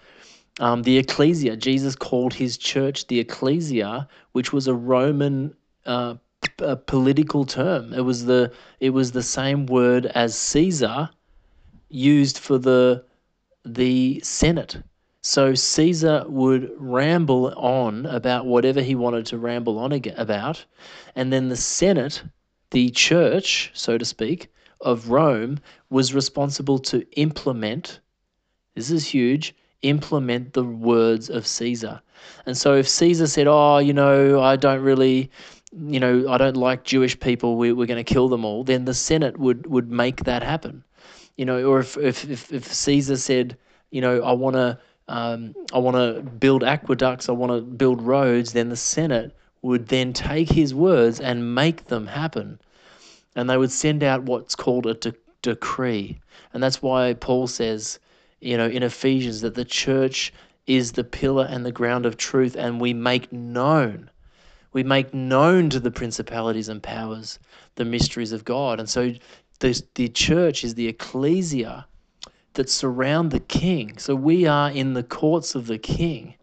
Um, 0.59 0.83
the 0.83 0.97
ecclesia, 0.97 1.55
Jesus 1.55 1.95
called 1.95 2.33
his 2.33 2.57
church 2.57 3.07
the 3.07 3.19
ecclesia, 3.19 4.07
which 4.33 4.53
was 4.53 4.67
a 4.67 4.73
Roman 4.73 5.55
uh, 5.85 6.15
a 6.59 6.75
political 6.75 7.45
term. 7.45 7.93
It 7.93 8.01
was 8.01 8.25
the 8.25 8.51
it 8.79 8.91
was 8.91 9.11
the 9.11 9.23
same 9.23 9.65
word 9.65 10.05
as 10.07 10.37
Caesar 10.37 11.09
used 11.93 12.37
for 12.37 12.57
the 12.57 13.03
the 13.65 14.19
Senate. 14.23 14.77
So 15.21 15.53
Caesar 15.53 16.25
would 16.27 16.69
ramble 16.77 17.53
on 17.55 18.05
about 18.05 18.45
whatever 18.45 18.81
he 18.81 18.95
wanted 18.95 19.25
to 19.27 19.37
ramble 19.37 19.79
on 19.79 19.93
about, 20.17 20.65
and 21.15 21.31
then 21.31 21.47
the 21.47 21.55
Senate, 21.55 22.23
the 22.71 22.89
church, 22.89 23.71
so 23.73 23.97
to 23.97 24.03
speak, 24.03 24.51
of 24.81 25.09
Rome 25.09 25.59
was 25.89 26.13
responsible 26.13 26.79
to 26.79 27.05
implement. 27.15 28.01
This 28.75 28.91
is 28.91 29.05
huge 29.05 29.55
implement 29.83 30.53
the 30.53 30.63
words 30.63 31.29
of 31.29 31.45
Caesar. 31.45 32.01
And 32.45 32.57
so 32.57 32.73
if 32.75 32.87
Caesar 32.87 33.27
said, 33.27 33.47
Oh, 33.47 33.77
you 33.77 33.93
know, 33.93 34.41
I 34.41 34.55
don't 34.55 34.81
really, 34.81 35.29
you 35.71 35.99
know, 35.99 36.27
I 36.29 36.37
don't 36.37 36.57
like 36.57 36.83
Jewish 36.83 37.19
people, 37.19 37.57
we, 37.57 37.71
we're 37.71 37.85
going 37.85 38.03
to 38.03 38.13
kill 38.13 38.29
them 38.29 38.45
all, 38.45 38.63
then 38.63 38.85
the 38.85 38.93
Senate 38.93 39.37
would, 39.37 39.67
would 39.67 39.91
make 39.91 40.23
that 40.23 40.41
happen. 40.41 40.83
You 41.37 41.45
know, 41.45 41.63
or 41.63 41.79
if, 41.79 41.97
if, 41.97 42.51
if, 42.53 42.71
Caesar 42.71 43.17
said, 43.17 43.57
you 43.89 44.01
know, 44.01 44.21
I 44.21 44.33
want 44.33 44.55
to. 44.55 44.79
Um, 45.09 45.53
I 45.73 45.79
want 45.79 45.97
to 45.97 46.21
build 46.21 46.63
aqueducts, 46.63 47.27
I 47.27 47.33
want 47.33 47.51
to 47.51 47.59
build 47.59 48.01
roads, 48.01 48.53
then 48.53 48.69
the 48.69 48.77
Senate 48.77 49.35
would 49.61 49.89
then 49.89 50.13
take 50.13 50.49
his 50.49 50.73
words 50.73 51.19
and 51.19 51.53
make 51.53 51.87
them 51.87 52.07
happen. 52.07 52.57
And 53.35 53.49
they 53.49 53.57
would 53.57 53.71
send 53.71 54.01
out 54.01 54.23
what's 54.23 54.55
called 54.55 54.85
a 54.85 54.93
de- 54.93 55.13
decree. 55.41 56.21
And 56.53 56.63
that's 56.63 56.81
why 56.81 57.15
Paul 57.15 57.47
says, 57.47 57.99
you 58.39 58.55
know, 58.55 58.67
in 58.67 58.81
Ephesians 58.81 59.41
that 59.41 59.55
the 59.55 59.65
church 59.65 60.33
is 60.67 60.93
the 60.93 61.03
pillar 61.03 61.45
and 61.49 61.65
the 61.65 61.71
ground 61.71 62.05
of 62.05 62.17
truth, 62.17 62.55
and 62.55 62.79
we 62.79 62.93
make 62.93 63.31
known, 63.31 64.09
we 64.71 64.83
make 64.83 65.13
known 65.13 65.69
to 65.69 65.79
the 65.79 65.91
principalities 65.91 66.69
and 66.69 66.81
powers 66.81 67.39
the 67.75 67.85
mysteries 67.85 68.31
of 68.31 68.45
God. 68.45 68.79
And 68.79 68.89
so 68.89 69.13
the, 69.63 69.81
the 69.95 70.09
church 70.09 70.65
is 70.65 70.75
the 70.75 70.89
ecclesia 70.89 71.87
that 72.53 72.69
surround 72.69 73.31
the 73.31 73.39
king. 73.39 73.97
So 73.97 74.13
we 74.13 74.45
are 74.45 74.69
in 74.69 74.93
the 74.93 75.03
courts 75.03 75.55
of 75.55 75.67
the 75.67 75.77
king. 75.77 76.35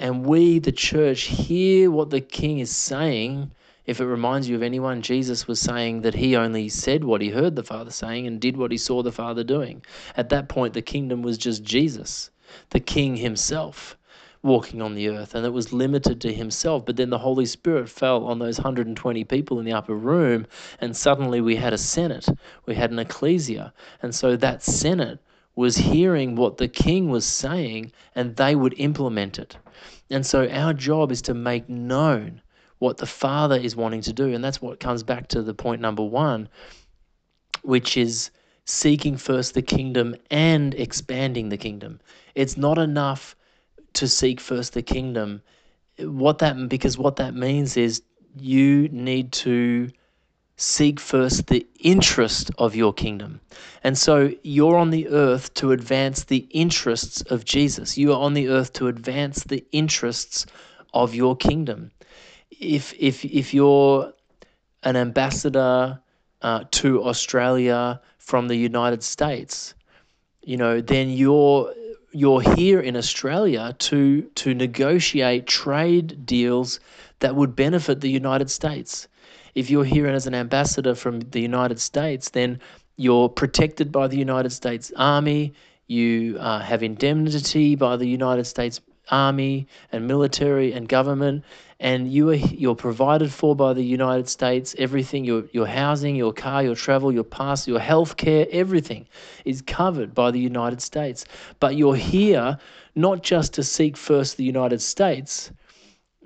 And 0.00 0.26
we, 0.26 0.58
the 0.58 0.72
church, 0.72 1.22
hear 1.22 1.92
what 1.92 2.10
the 2.10 2.20
king 2.20 2.58
is 2.58 2.74
saying 2.74 3.52
if 3.86 4.00
it 4.00 4.06
reminds 4.06 4.48
you 4.48 4.56
of 4.56 4.64
anyone, 4.64 5.00
Jesus 5.00 5.46
was 5.46 5.60
saying 5.60 6.00
that 6.00 6.14
he 6.14 6.34
only 6.34 6.68
said 6.68 7.04
what 7.04 7.20
he 7.20 7.28
heard 7.28 7.54
the 7.54 7.62
Father 7.62 7.92
saying 7.92 8.26
and 8.26 8.40
did 8.40 8.56
what 8.56 8.72
he 8.72 8.78
saw 8.78 9.00
the 9.00 9.12
Father 9.12 9.44
doing. 9.44 9.80
At 10.16 10.28
that 10.30 10.48
point, 10.48 10.74
the 10.74 10.82
kingdom 10.82 11.22
was 11.22 11.38
just 11.38 11.62
Jesus, 11.62 12.30
the 12.70 12.80
King 12.80 13.14
himself, 13.14 13.96
walking 14.42 14.80
on 14.82 14.94
the 14.94 15.08
earth, 15.08 15.34
and 15.34 15.44
it 15.44 15.52
was 15.52 15.72
limited 15.72 16.20
to 16.20 16.32
himself. 16.32 16.86
But 16.86 16.96
then 16.96 17.10
the 17.10 17.18
Holy 17.18 17.46
Spirit 17.46 17.88
fell 17.88 18.24
on 18.24 18.38
those 18.38 18.58
120 18.58 19.24
people 19.24 19.58
in 19.58 19.64
the 19.64 19.72
upper 19.72 19.94
room, 19.94 20.46
and 20.80 20.96
suddenly 20.96 21.40
we 21.40 21.56
had 21.56 21.72
a 21.72 21.78
Senate, 21.78 22.28
we 22.66 22.74
had 22.74 22.90
an 22.90 22.98
ecclesia. 22.98 23.72
And 24.02 24.14
so 24.14 24.36
that 24.36 24.62
Senate 24.62 25.20
was 25.56 25.76
hearing 25.76 26.36
what 26.36 26.58
the 26.58 26.68
king 26.68 27.08
was 27.08 27.24
saying 27.26 27.90
and 28.14 28.36
they 28.36 28.54
would 28.54 28.74
implement 28.76 29.38
it. 29.38 29.56
And 30.10 30.24
so 30.24 30.48
our 30.48 30.74
job 30.74 31.10
is 31.10 31.22
to 31.22 31.34
make 31.34 31.68
known 31.68 32.42
what 32.78 32.98
the 32.98 33.06
Father 33.06 33.56
is 33.56 33.74
wanting 33.74 34.02
to 34.02 34.12
do. 34.12 34.34
And 34.34 34.44
that's 34.44 34.60
what 34.60 34.80
comes 34.80 35.02
back 35.02 35.28
to 35.28 35.42
the 35.42 35.54
point 35.54 35.80
number 35.80 36.04
one, 36.04 36.48
which 37.62 37.96
is 37.96 38.30
seeking 38.66 39.16
first 39.16 39.54
the 39.54 39.62
kingdom 39.62 40.14
and 40.30 40.74
expanding 40.74 41.48
the 41.48 41.56
kingdom. 41.56 42.00
It's 42.34 42.58
not 42.58 42.76
enough 42.76 43.34
to 43.96 44.08
seek 44.08 44.40
first 44.40 44.72
the 44.72 44.82
kingdom. 44.82 45.42
What 45.98 46.38
that 46.38 46.68
because 46.68 46.98
what 46.98 47.16
that 47.16 47.34
means 47.34 47.76
is 47.76 48.02
you 48.38 48.88
need 48.88 49.32
to 49.32 49.90
seek 50.58 50.98
first 50.98 51.48
the 51.48 51.66
interest 51.80 52.50
of 52.58 52.74
your 52.74 52.92
kingdom. 52.92 53.40
And 53.84 53.96
so 53.98 54.32
you're 54.42 54.76
on 54.76 54.90
the 54.90 55.08
earth 55.08 55.52
to 55.54 55.72
advance 55.72 56.24
the 56.24 56.46
interests 56.50 57.20
of 57.22 57.44
Jesus. 57.44 57.98
You 57.98 58.12
are 58.12 58.20
on 58.20 58.34
the 58.34 58.48
earth 58.48 58.72
to 58.74 58.88
advance 58.88 59.44
the 59.44 59.64
interests 59.72 60.46
of 60.94 61.14
your 61.14 61.36
kingdom 61.36 61.90
if 62.60 62.94
if 62.98 63.24
if 63.24 63.52
you're 63.52 64.12
an 64.82 64.96
ambassador 64.96 66.00
uh, 66.42 66.64
to 66.70 67.02
Australia 67.04 68.00
from 68.18 68.48
the 68.48 68.56
United 68.56 69.02
States, 69.02 69.74
you 70.42 70.56
know, 70.56 70.80
then 70.80 71.10
you're 71.10 71.72
you're 72.16 72.40
here 72.40 72.80
in 72.80 72.96
Australia 72.96 73.74
to 73.78 74.22
to 74.36 74.54
negotiate 74.54 75.46
trade 75.46 76.24
deals 76.24 76.80
that 77.18 77.36
would 77.36 77.54
benefit 77.54 78.00
the 78.00 78.08
United 78.08 78.50
States. 78.50 79.06
If 79.54 79.68
you're 79.68 79.84
here 79.84 80.06
as 80.06 80.26
an 80.26 80.34
ambassador 80.34 80.94
from 80.94 81.20
the 81.20 81.42
United 81.42 81.78
States, 81.78 82.30
then 82.30 82.58
you're 82.96 83.28
protected 83.28 83.92
by 83.92 84.08
the 84.08 84.16
United 84.16 84.50
States 84.50 84.90
Army. 84.96 85.52
You 85.88 86.38
uh, 86.40 86.60
have 86.60 86.82
indemnity 86.82 87.76
by 87.76 87.98
the 87.98 88.08
United 88.08 88.46
States 88.46 88.80
Army 89.10 89.66
and 89.92 90.08
military 90.08 90.72
and 90.72 90.88
government, 90.88 91.44
and 91.78 92.10
you 92.10 92.30
are 92.30 92.34
you're 92.34 92.74
provided 92.74 93.32
for 93.32 93.54
by 93.54 93.72
the 93.72 93.82
United 93.82 94.28
States. 94.28 94.74
Everything 94.78 95.24
your 95.24 95.44
your 95.52 95.66
housing, 95.66 96.16
your 96.16 96.32
car, 96.32 96.62
your 96.62 96.74
travel, 96.74 97.12
your 97.12 97.24
pass, 97.24 97.68
your 97.68 97.80
health 97.80 98.16
care, 98.16 98.46
everything 98.50 99.06
is 99.44 99.62
covered 99.62 100.14
by 100.14 100.30
the 100.30 100.40
United 100.40 100.80
States. 100.80 101.26
But 101.60 101.76
you're 101.76 101.96
here 101.96 102.58
not 102.94 103.22
just 103.22 103.52
to 103.54 103.62
seek 103.62 103.96
first 103.96 104.36
the 104.36 104.44
United 104.44 104.80
States 104.80 105.52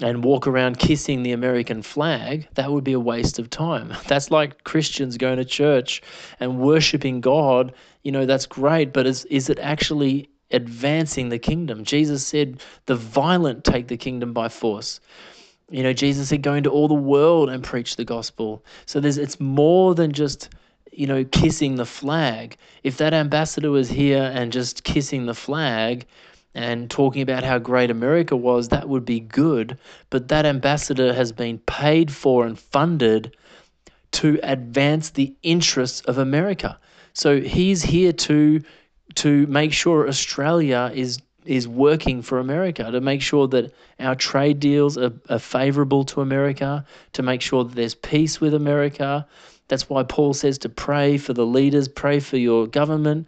and 0.01 0.25
walk 0.25 0.47
around 0.47 0.79
kissing 0.79 1.23
the 1.23 1.33
American 1.33 1.83
flag, 1.83 2.49
that 2.55 2.73
would 2.73 2.85
be 2.85 2.93
a 2.93 3.01
waste 3.01 3.39
of 3.39 3.51
time. 3.51 3.93
That's 4.07 4.31
like 4.31 4.65
Christians 4.65 5.17
going 5.19 5.37
to 5.37 5.45
church 5.45 6.03
and 6.39 6.59
worshiping 6.59 7.21
God. 7.21 7.75
You 8.03 8.13
know, 8.13 8.25
that's 8.25 8.47
great, 8.47 8.95
but 8.95 9.07
is, 9.07 9.27
is 9.27 9.51
it 9.51 9.59
actually 9.59 10.31
advancing 10.51 11.29
the 11.29 11.39
kingdom? 11.39 11.85
Jesus 11.85 12.27
said, 12.27 12.63
the 12.87 12.95
violent 12.95 13.63
take 13.63 13.89
the 13.89 13.99
kingdom 13.99 14.33
by 14.33 14.49
force. 14.49 15.01
You 15.71 15.83
know, 15.83 15.93
Jesus 15.93 16.29
said, 16.29 16.43
go 16.43 16.55
into 16.55 16.71
all 16.71 16.89
the 16.89 16.95
world 16.95 17.49
and 17.49 17.63
preach 17.63 17.97
the 17.97 18.05
gospel. 18.05 18.65
So 18.87 19.01
there's 19.01 19.19
it's 19.19 19.39
more 19.41 19.95
than 19.95 20.13
just 20.13 20.49
you 20.93 21.07
know, 21.07 21.25
kissing 21.25 21.77
the 21.77 21.87
flag. 21.87 22.57
If 22.83 22.97
that 22.97 23.15
ambassador 23.15 23.71
was 23.71 23.89
here 23.89 24.31
and 24.35 24.53
just 24.53 24.83
kissing 24.83 25.27
the 25.27 25.35
flag, 25.35 26.05
and 26.55 26.91
talking 26.91 27.23
about 27.23 27.45
how 27.45 27.59
great 27.59 27.91
America 27.91 28.37
was, 28.37 28.69
that 28.69 28.89
would 28.89 29.05
be 29.05 29.21
good. 29.21 29.79
But 30.11 30.29
that 30.29 30.47
ambassador 30.47 31.13
has 31.13 31.33
been 31.33 31.59
paid 31.59 32.13
for 32.13 32.45
and 32.45 32.59
funded 32.59 33.37
to 34.13 34.41
advance 34.43 35.11
the 35.11 35.33
interests 35.43 36.01
of 36.03 36.19
America. 36.19 36.79
So 37.13 37.41
he's 37.41 37.83
here 37.83 38.13
to 38.13 38.61
to 39.17 39.47
make 39.49 39.73
sure 39.73 40.07
Australia 40.07 40.91
is 40.95 41.19
is 41.51 41.67
working 41.67 42.23
for 42.23 42.39
America, 42.39 42.91
to 42.91 43.01
make 43.01 43.21
sure 43.21 43.49
that 43.49 43.73
our 43.99 44.15
trade 44.15 44.61
deals 44.61 44.97
are, 44.97 45.13
are 45.29 45.39
favorable 45.39 46.05
to 46.05 46.21
America, 46.21 46.85
to 47.13 47.23
make 47.23 47.43
sure 47.43 47.65
that 47.65 47.75
there's 47.75 47.97
peace 47.97 48.41
with 48.41 48.55
America. 48.55 49.27
That's 49.67 49.89
why 49.91 50.05
Paul 50.05 50.33
says 50.33 50.59
to 50.59 50.69
pray 50.69 51.19
for 51.19 51.33
the 51.33 51.45
leaders, 51.45 51.89
pray 51.89 52.21
for 52.21 52.37
your 52.37 52.69
government, 52.69 53.27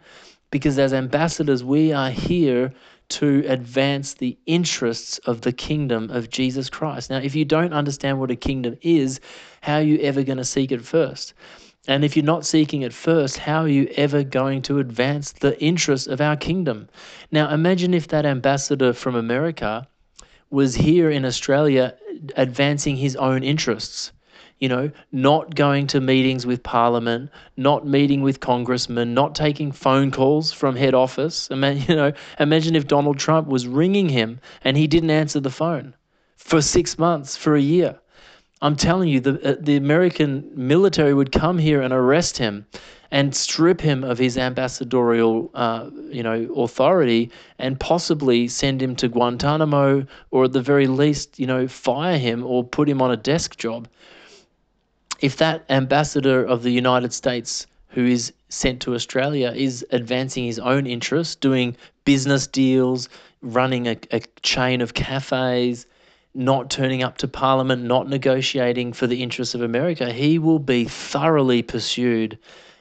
because 0.51 0.79
as 0.79 0.93
ambassadors, 0.93 1.65
we 1.65 1.91
are 1.91 2.11
here 2.11 2.71
to 3.09 3.43
advance 3.45 4.13
the 4.13 4.37
interests 4.45 5.17
of 5.25 5.41
the 5.41 5.51
kingdom 5.51 6.09
of 6.09 6.29
Jesus 6.29 6.69
Christ. 6.69 7.09
Now, 7.09 7.17
if 7.17 7.35
you 7.35 7.43
don't 7.43 7.73
understand 7.73 8.19
what 8.19 8.31
a 8.31 8.37
kingdom 8.37 8.77
is, 8.81 9.19
how 9.61 9.75
are 9.75 9.81
you 9.81 9.99
ever 9.99 10.23
going 10.23 10.37
to 10.37 10.45
seek 10.45 10.71
it 10.71 10.81
first? 10.81 11.33
And 11.87 12.05
if 12.05 12.15
you're 12.15 12.25
not 12.25 12.45
seeking 12.45 12.81
it 12.81 12.93
first, 12.93 13.37
how 13.37 13.63
are 13.63 13.67
you 13.67 13.91
ever 13.95 14.23
going 14.23 14.61
to 14.63 14.79
advance 14.79 15.33
the 15.33 15.61
interests 15.61 16.07
of 16.07 16.21
our 16.21 16.37
kingdom? 16.37 16.87
Now, 17.31 17.49
imagine 17.49 17.93
if 17.93 18.07
that 18.07 18.25
ambassador 18.25 18.93
from 18.93 19.15
America 19.15 19.87
was 20.49 20.75
here 20.75 21.09
in 21.09 21.25
Australia 21.25 21.95
advancing 22.35 22.95
his 22.95 23.15
own 23.17 23.43
interests 23.43 24.11
you 24.63 24.69
know, 24.69 24.89
not 25.11 25.55
going 25.55 25.87
to 25.87 25.99
meetings 25.99 26.45
with 26.45 26.63
Parliament, 26.63 27.29
not 27.57 27.85
meeting 27.85 28.21
with 28.21 28.39
congressmen, 28.39 29.13
not 29.13 29.35
taking 29.35 29.73
phone 29.73 30.09
calls 30.09 30.53
from 30.53 30.77
head 30.77 30.93
office. 30.93 31.49
I 31.51 31.55
mean, 31.55 31.83
you 31.89 31.95
know, 31.97 32.13
imagine 32.39 32.73
if 32.73 32.87
Donald 32.87 33.19
Trump 33.19 33.49
was 33.49 33.67
ringing 33.67 34.07
him 34.07 34.39
and 34.63 34.77
he 34.77 34.87
didn't 34.87 35.09
answer 35.09 35.41
the 35.41 35.49
phone 35.49 35.95
for 36.37 36.61
six 36.61 36.97
months, 36.97 37.35
for 37.35 37.57
a 37.57 37.61
year. 37.61 37.99
I'm 38.63 38.77
telling 38.77 39.09
you, 39.09 39.19
the 39.19 39.33
uh, 39.49 39.55
the 39.59 39.75
American 39.75 40.49
military 40.55 41.13
would 41.13 41.33
come 41.33 41.57
here 41.57 41.81
and 41.81 41.93
arrest 41.93 42.37
him, 42.37 42.65
and 43.11 43.35
strip 43.35 43.81
him 43.81 44.05
of 44.05 44.17
his 44.17 44.37
ambassadorial, 44.37 45.51
uh, 45.53 45.89
you 46.09 46.23
know, 46.23 46.49
authority, 46.55 47.29
and 47.59 47.77
possibly 47.77 48.47
send 48.47 48.81
him 48.81 48.95
to 48.95 49.09
Guantanamo, 49.09 50.07
or 50.31 50.45
at 50.45 50.53
the 50.53 50.61
very 50.61 50.87
least, 50.87 51.37
you 51.37 51.45
know, 51.45 51.67
fire 51.67 52.17
him 52.17 52.45
or 52.45 52.63
put 52.63 52.87
him 52.87 53.01
on 53.01 53.11
a 53.11 53.17
desk 53.17 53.57
job. 53.57 53.89
If 55.19 55.35
that 55.37 55.65
ambassador 55.69 56.45
of 56.45 56.63
the 56.63 56.71
United 56.71 57.11
States 57.11 57.67
who 57.89 58.05
is 58.05 58.31
sent 58.47 58.81
to 58.83 58.95
Australia 58.95 59.51
is 59.53 59.85
advancing 59.91 60.45
his 60.45 60.59
own 60.59 60.87
interests, 60.87 61.35
doing 61.35 61.75
business 62.05 62.47
deals, 62.47 63.09
running 63.41 63.87
a, 63.87 63.97
a 64.11 64.21
chain 64.41 64.79
of 64.79 64.93
cafes, 64.93 65.85
not 66.33 66.69
turning 66.69 67.03
up 67.03 67.17
to 67.19 67.27
Parliament, 67.27 67.83
not 67.83 68.09
negotiating 68.09 68.93
for 68.93 69.07
the 69.07 69.21
interests 69.21 69.55
of 69.55 69.61
America, 69.61 70.11
he 70.11 70.39
will 70.39 70.59
be 70.59 70.85
thoroughly 70.85 71.61
pursued 71.61 72.37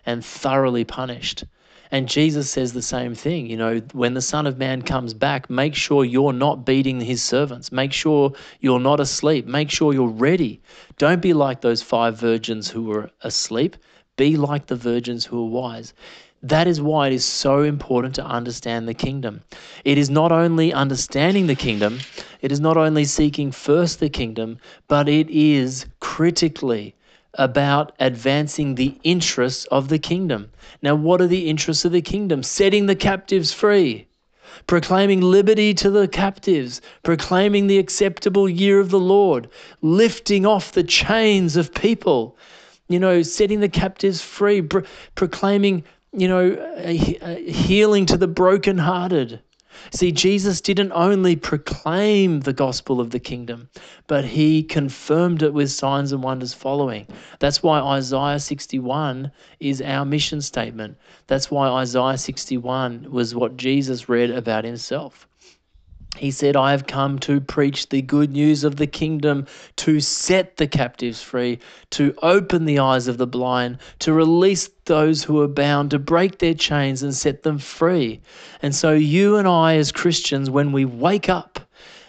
and 0.06 0.24
thoroughly 0.24 0.84
punished. 0.84 1.44
And 1.90 2.08
Jesus 2.08 2.50
says 2.50 2.72
the 2.72 2.80
same 2.80 3.14
thing. 3.14 3.46
You 3.46 3.58
know, 3.58 3.82
when 3.92 4.14
the 4.14 4.22
Son 4.22 4.46
of 4.46 4.56
Man 4.56 4.80
comes 4.80 5.12
back, 5.12 5.50
make 5.50 5.74
sure 5.74 6.06
you're 6.06 6.32
not 6.32 6.64
beating 6.64 7.02
his 7.02 7.22
servants. 7.22 7.70
Make 7.70 7.92
sure 7.92 8.32
you're 8.60 8.80
not 8.80 8.98
asleep. 8.98 9.46
Make 9.46 9.70
sure 9.70 9.92
you're 9.92 10.08
ready. 10.08 10.62
Don't 10.96 11.20
be 11.20 11.34
like 11.34 11.60
those 11.60 11.82
five 11.82 12.18
virgins 12.18 12.70
who 12.70 12.84
were 12.84 13.10
asleep. 13.20 13.76
Be 14.16 14.38
like 14.38 14.66
the 14.66 14.76
virgins 14.76 15.26
who 15.26 15.42
are 15.42 15.48
wise. 15.48 15.92
That 16.42 16.66
is 16.66 16.80
why 16.80 17.06
it 17.06 17.12
is 17.12 17.24
so 17.24 17.62
important 17.62 18.16
to 18.16 18.24
understand 18.24 18.88
the 18.88 18.94
kingdom. 18.94 19.42
It 19.84 19.96
is 19.96 20.10
not 20.10 20.32
only 20.32 20.72
understanding 20.72 21.46
the 21.46 21.54
kingdom, 21.54 22.00
it 22.40 22.50
is 22.50 22.58
not 22.58 22.76
only 22.76 23.04
seeking 23.04 23.52
first 23.52 24.00
the 24.00 24.08
kingdom, 24.08 24.58
but 24.88 25.08
it 25.08 25.30
is 25.30 25.86
critically 26.00 26.96
about 27.34 27.92
advancing 28.00 28.74
the 28.74 28.98
interests 29.04 29.66
of 29.66 29.88
the 29.88 29.98
kingdom. 30.00 30.50
Now, 30.82 30.96
what 30.96 31.20
are 31.20 31.28
the 31.28 31.48
interests 31.48 31.84
of 31.84 31.92
the 31.92 32.02
kingdom? 32.02 32.42
Setting 32.42 32.86
the 32.86 32.96
captives 32.96 33.52
free, 33.52 34.08
proclaiming 34.66 35.20
liberty 35.20 35.72
to 35.74 35.90
the 35.90 36.08
captives, 36.08 36.80
proclaiming 37.04 37.68
the 37.68 37.78
acceptable 37.78 38.48
year 38.48 38.80
of 38.80 38.90
the 38.90 38.98
Lord, 38.98 39.48
lifting 39.80 40.44
off 40.44 40.72
the 40.72 40.82
chains 40.82 41.56
of 41.56 41.72
people, 41.72 42.36
you 42.88 42.98
know, 42.98 43.22
setting 43.22 43.60
the 43.60 43.68
captives 43.68 44.20
free, 44.20 44.60
pro- 44.60 44.82
proclaiming, 45.14 45.84
you 46.12 46.28
know, 46.28 46.56
a, 46.76 47.18
a 47.22 47.50
healing 47.50 48.06
to 48.06 48.16
the 48.16 48.28
brokenhearted 48.28 49.40
See, 49.90 50.12
Jesus 50.12 50.60
didn't 50.60 50.92
only 50.92 51.34
proclaim 51.34 52.40
the 52.40 52.52
gospel 52.52 53.00
of 53.00 53.10
the 53.10 53.18
kingdom, 53.18 53.70
but 54.06 54.24
he 54.24 54.62
confirmed 54.62 55.42
it 55.42 55.54
with 55.54 55.70
signs 55.70 56.12
and 56.12 56.22
wonders 56.22 56.52
following. 56.54 57.06
That's 57.38 57.62
why 57.62 57.80
Isaiah 57.80 58.38
61 58.38 59.32
is 59.60 59.80
our 59.80 60.04
mission 60.04 60.42
statement. 60.42 60.98
That's 61.26 61.50
why 61.50 61.68
Isaiah 61.68 62.18
61 62.18 63.10
was 63.10 63.34
what 63.34 63.56
Jesus 63.56 64.08
read 64.08 64.30
about 64.30 64.64
himself. 64.64 65.26
He 66.18 66.30
said, 66.30 66.56
I 66.56 66.72
have 66.72 66.86
come 66.86 67.18
to 67.20 67.40
preach 67.40 67.88
the 67.88 68.02
good 68.02 68.32
news 68.32 68.64
of 68.64 68.76
the 68.76 68.86
kingdom, 68.86 69.46
to 69.76 69.98
set 69.98 70.58
the 70.58 70.66
captives 70.66 71.22
free, 71.22 71.58
to 71.90 72.14
open 72.22 72.66
the 72.66 72.78
eyes 72.78 73.08
of 73.08 73.16
the 73.16 73.26
blind, 73.26 73.78
to 74.00 74.12
release 74.12 74.68
those 74.84 75.24
who 75.24 75.40
are 75.40 75.48
bound, 75.48 75.90
to 75.92 75.98
break 75.98 76.38
their 76.38 76.54
chains 76.54 77.02
and 77.02 77.14
set 77.14 77.42
them 77.44 77.58
free. 77.58 78.20
And 78.60 78.74
so, 78.74 78.92
you 78.92 79.36
and 79.36 79.48
I, 79.48 79.76
as 79.76 79.90
Christians, 79.90 80.50
when 80.50 80.70
we 80.70 80.84
wake 80.84 81.28
up, 81.28 81.60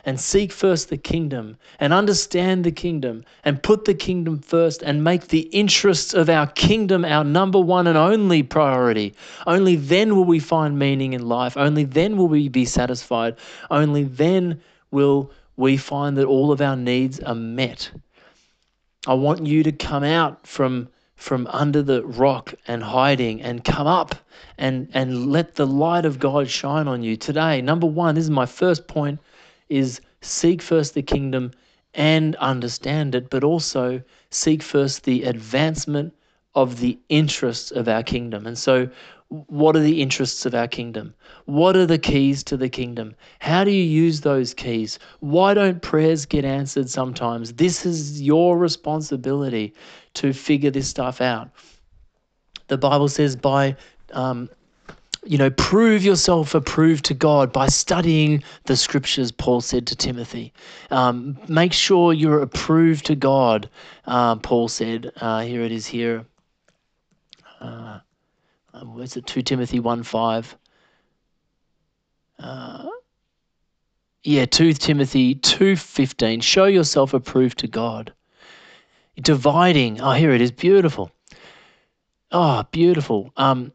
and 0.05 0.19
seek 0.19 0.51
first 0.51 0.89
the 0.89 0.97
kingdom 0.97 1.57
and 1.79 1.93
understand 1.93 2.63
the 2.63 2.71
kingdom 2.71 3.23
and 3.43 3.63
put 3.63 3.85
the 3.85 3.93
kingdom 3.93 4.39
first 4.39 4.81
and 4.81 5.03
make 5.03 5.27
the 5.27 5.41
interests 5.51 6.13
of 6.13 6.29
our 6.29 6.47
kingdom 6.47 7.05
our 7.05 7.23
number 7.23 7.59
one 7.59 7.87
and 7.87 7.97
only 7.97 8.43
priority. 8.43 9.13
Only 9.47 9.75
then 9.75 10.15
will 10.15 10.25
we 10.25 10.39
find 10.39 10.77
meaning 10.77 11.13
in 11.13 11.27
life. 11.27 11.55
Only 11.55 11.85
then 11.85 12.17
will 12.17 12.27
we 12.27 12.49
be 12.49 12.65
satisfied. 12.65 13.37
Only 13.71 14.03
then 14.03 14.61
will 14.91 15.31
we 15.55 15.77
find 15.77 16.17
that 16.17 16.25
all 16.25 16.51
of 16.51 16.61
our 16.61 16.75
needs 16.75 17.19
are 17.21 17.35
met. 17.35 17.91
I 19.07 19.13
want 19.13 19.45
you 19.45 19.63
to 19.63 19.71
come 19.71 20.03
out 20.03 20.47
from 20.47 20.89
from 21.15 21.47
under 21.47 21.81
the 21.81 22.03
rock 22.03 22.53
and 22.67 22.83
hiding 22.83 23.41
and 23.41 23.63
come 23.63 23.87
up 23.87 24.15
and 24.57 24.89
and 24.93 25.31
let 25.31 25.55
the 25.55 25.67
light 25.67 26.05
of 26.05 26.19
God 26.19 26.49
shine 26.49 26.87
on 26.87 27.03
you 27.03 27.15
today. 27.15 27.61
Number 27.61 27.87
1, 27.87 28.15
this 28.15 28.25
is 28.25 28.29
my 28.29 28.45
first 28.45 28.87
point 28.87 29.19
is 29.69 30.01
seek 30.21 30.61
first 30.61 30.93
the 30.93 31.01
kingdom 31.01 31.51
and 31.93 32.35
understand 32.37 33.15
it, 33.15 33.29
but 33.29 33.43
also 33.43 34.01
seek 34.29 34.63
first 34.63 35.03
the 35.03 35.23
advancement 35.23 36.13
of 36.55 36.79
the 36.79 36.99
interests 37.09 37.71
of 37.71 37.87
our 37.87 38.03
kingdom. 38.03 38.45
And 38.45 38.57
so 38.57 38.89
what 39.47 39.75
are 39.75 39.79
the 39.79 40.01
interests 40.01 40.45
of 40.45 40.53
our 40.53 40.67
kingdom? 40.67 41.13
What 41.45 41.75
are 41.75 41.87
the 41.87 41.97
keys 41.97 42.43
to 42.43 42.57
the 42.57 42.69
kingdom? 42.69 43.15
How 43.39 43.63
do 43.63 43.71
you 43.71 43.83
use 43.83 44.21
those 44.21 44.53
keys? 44.53 44.99
Why 45.21 45.55
don't 45.55 45.81
prayers 45.81 46.25
get 46.25 46.45
answered 46.45 46.89
sometimes? 46.89 47.53
This 47.53 47.85
is 47.85 48.21
your 48.21 48.57
responsibility 48.57 49.73
to 50.15 50.33
figure 50.33 50.69
this 50.69 50.87
stuff 50.87 51.19
out. 51.21 51.49
The 52.67 52.77
Bible 52.77 53.07
says, 53.07 53.35
by 53.35 53.75
um, 54.11 54.49
you 55.25 55.37
know, 55.37 55.49
prove 55.49 56.03
yourself 56.03 56.55
approved 56.55 57.05
to 57.05 57.13
God 57.13 57.51
by 57.51 57.67
studying 57.67 58.43
the 58.65 58.75
scriptures, 58.75 59.31
Paul 59.31 59.61
said 59.61 59.87
to 59.87 59.95
Timothy. 59.95 60.53
Um, 60.91 61.37
make 61.47 61.73
sure 61.73 62.13
you're 62.13 62.41
approved 62.41 63.05
to 63.07 63.15
God, 63.15 63.69
uh, 64.05 64.35
Paul 64.37 64.67
said. 64.67 65.11
Uh, 65.15 65.41
here 65.41 65.61
it 65.61 65.71
is 65.71 65.85
here. 65.85 66.25
Uh, 67.59 67.99
um, 68.73 68.95
where's 68.95 69.15
it? 69.15 69.25
2 69.25 69.41
Timothy 69.41 69.79
1 69.79 70.03
5. 70.03 70.57
Uh, 72.39 72.87
yeah, 74.23 74.45
2 74.45 74.73
Timothy 74.73 75.35
2.15. 75.35 76.41
Show 76.41 76.65
yourself 76.65 77.13
approved 77.13 77.59
to 77.59 77.67
God. 77.67 78.13
Dividing. 79.15 80.01
Oh, 80.01 80.11
here 80.11 80.31
it 80.31 80.41
is. 80.41 80.51
Beautiful. 80.51 81.11
Oh, 82.31 82.63
beautiful. 82.71 83.31
Um, 83.37 83.71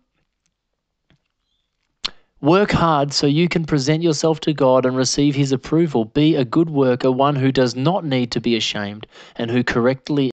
Work 2.40 2.70
hard 2.70 3.12
so 3.12 3.26
you 3.26 3.48
can 3.48 3.64
present 3.64 4.04
yourself 4.04 4.38
to 4.40 4.52
God 4.54 4.86
and 4.86 4.96
receive 4.96 5.34
His 5.34 5.50
approval. 5.50 6.04
Be 6.04 6.36
a 6.36 6.44
good 6.44 6.70
worker, 6.70 7.10
one 7.10 7.34
who 7.34 7.50
does 7.50 7.74
not 7.74 8.04
need 8.04 8.30
to 8.30 8.40
be 8.40 8.54
ashamed 8.54 9.08
and 9.34 9.50
who 9.50 9.64
correctly 9.64 10.30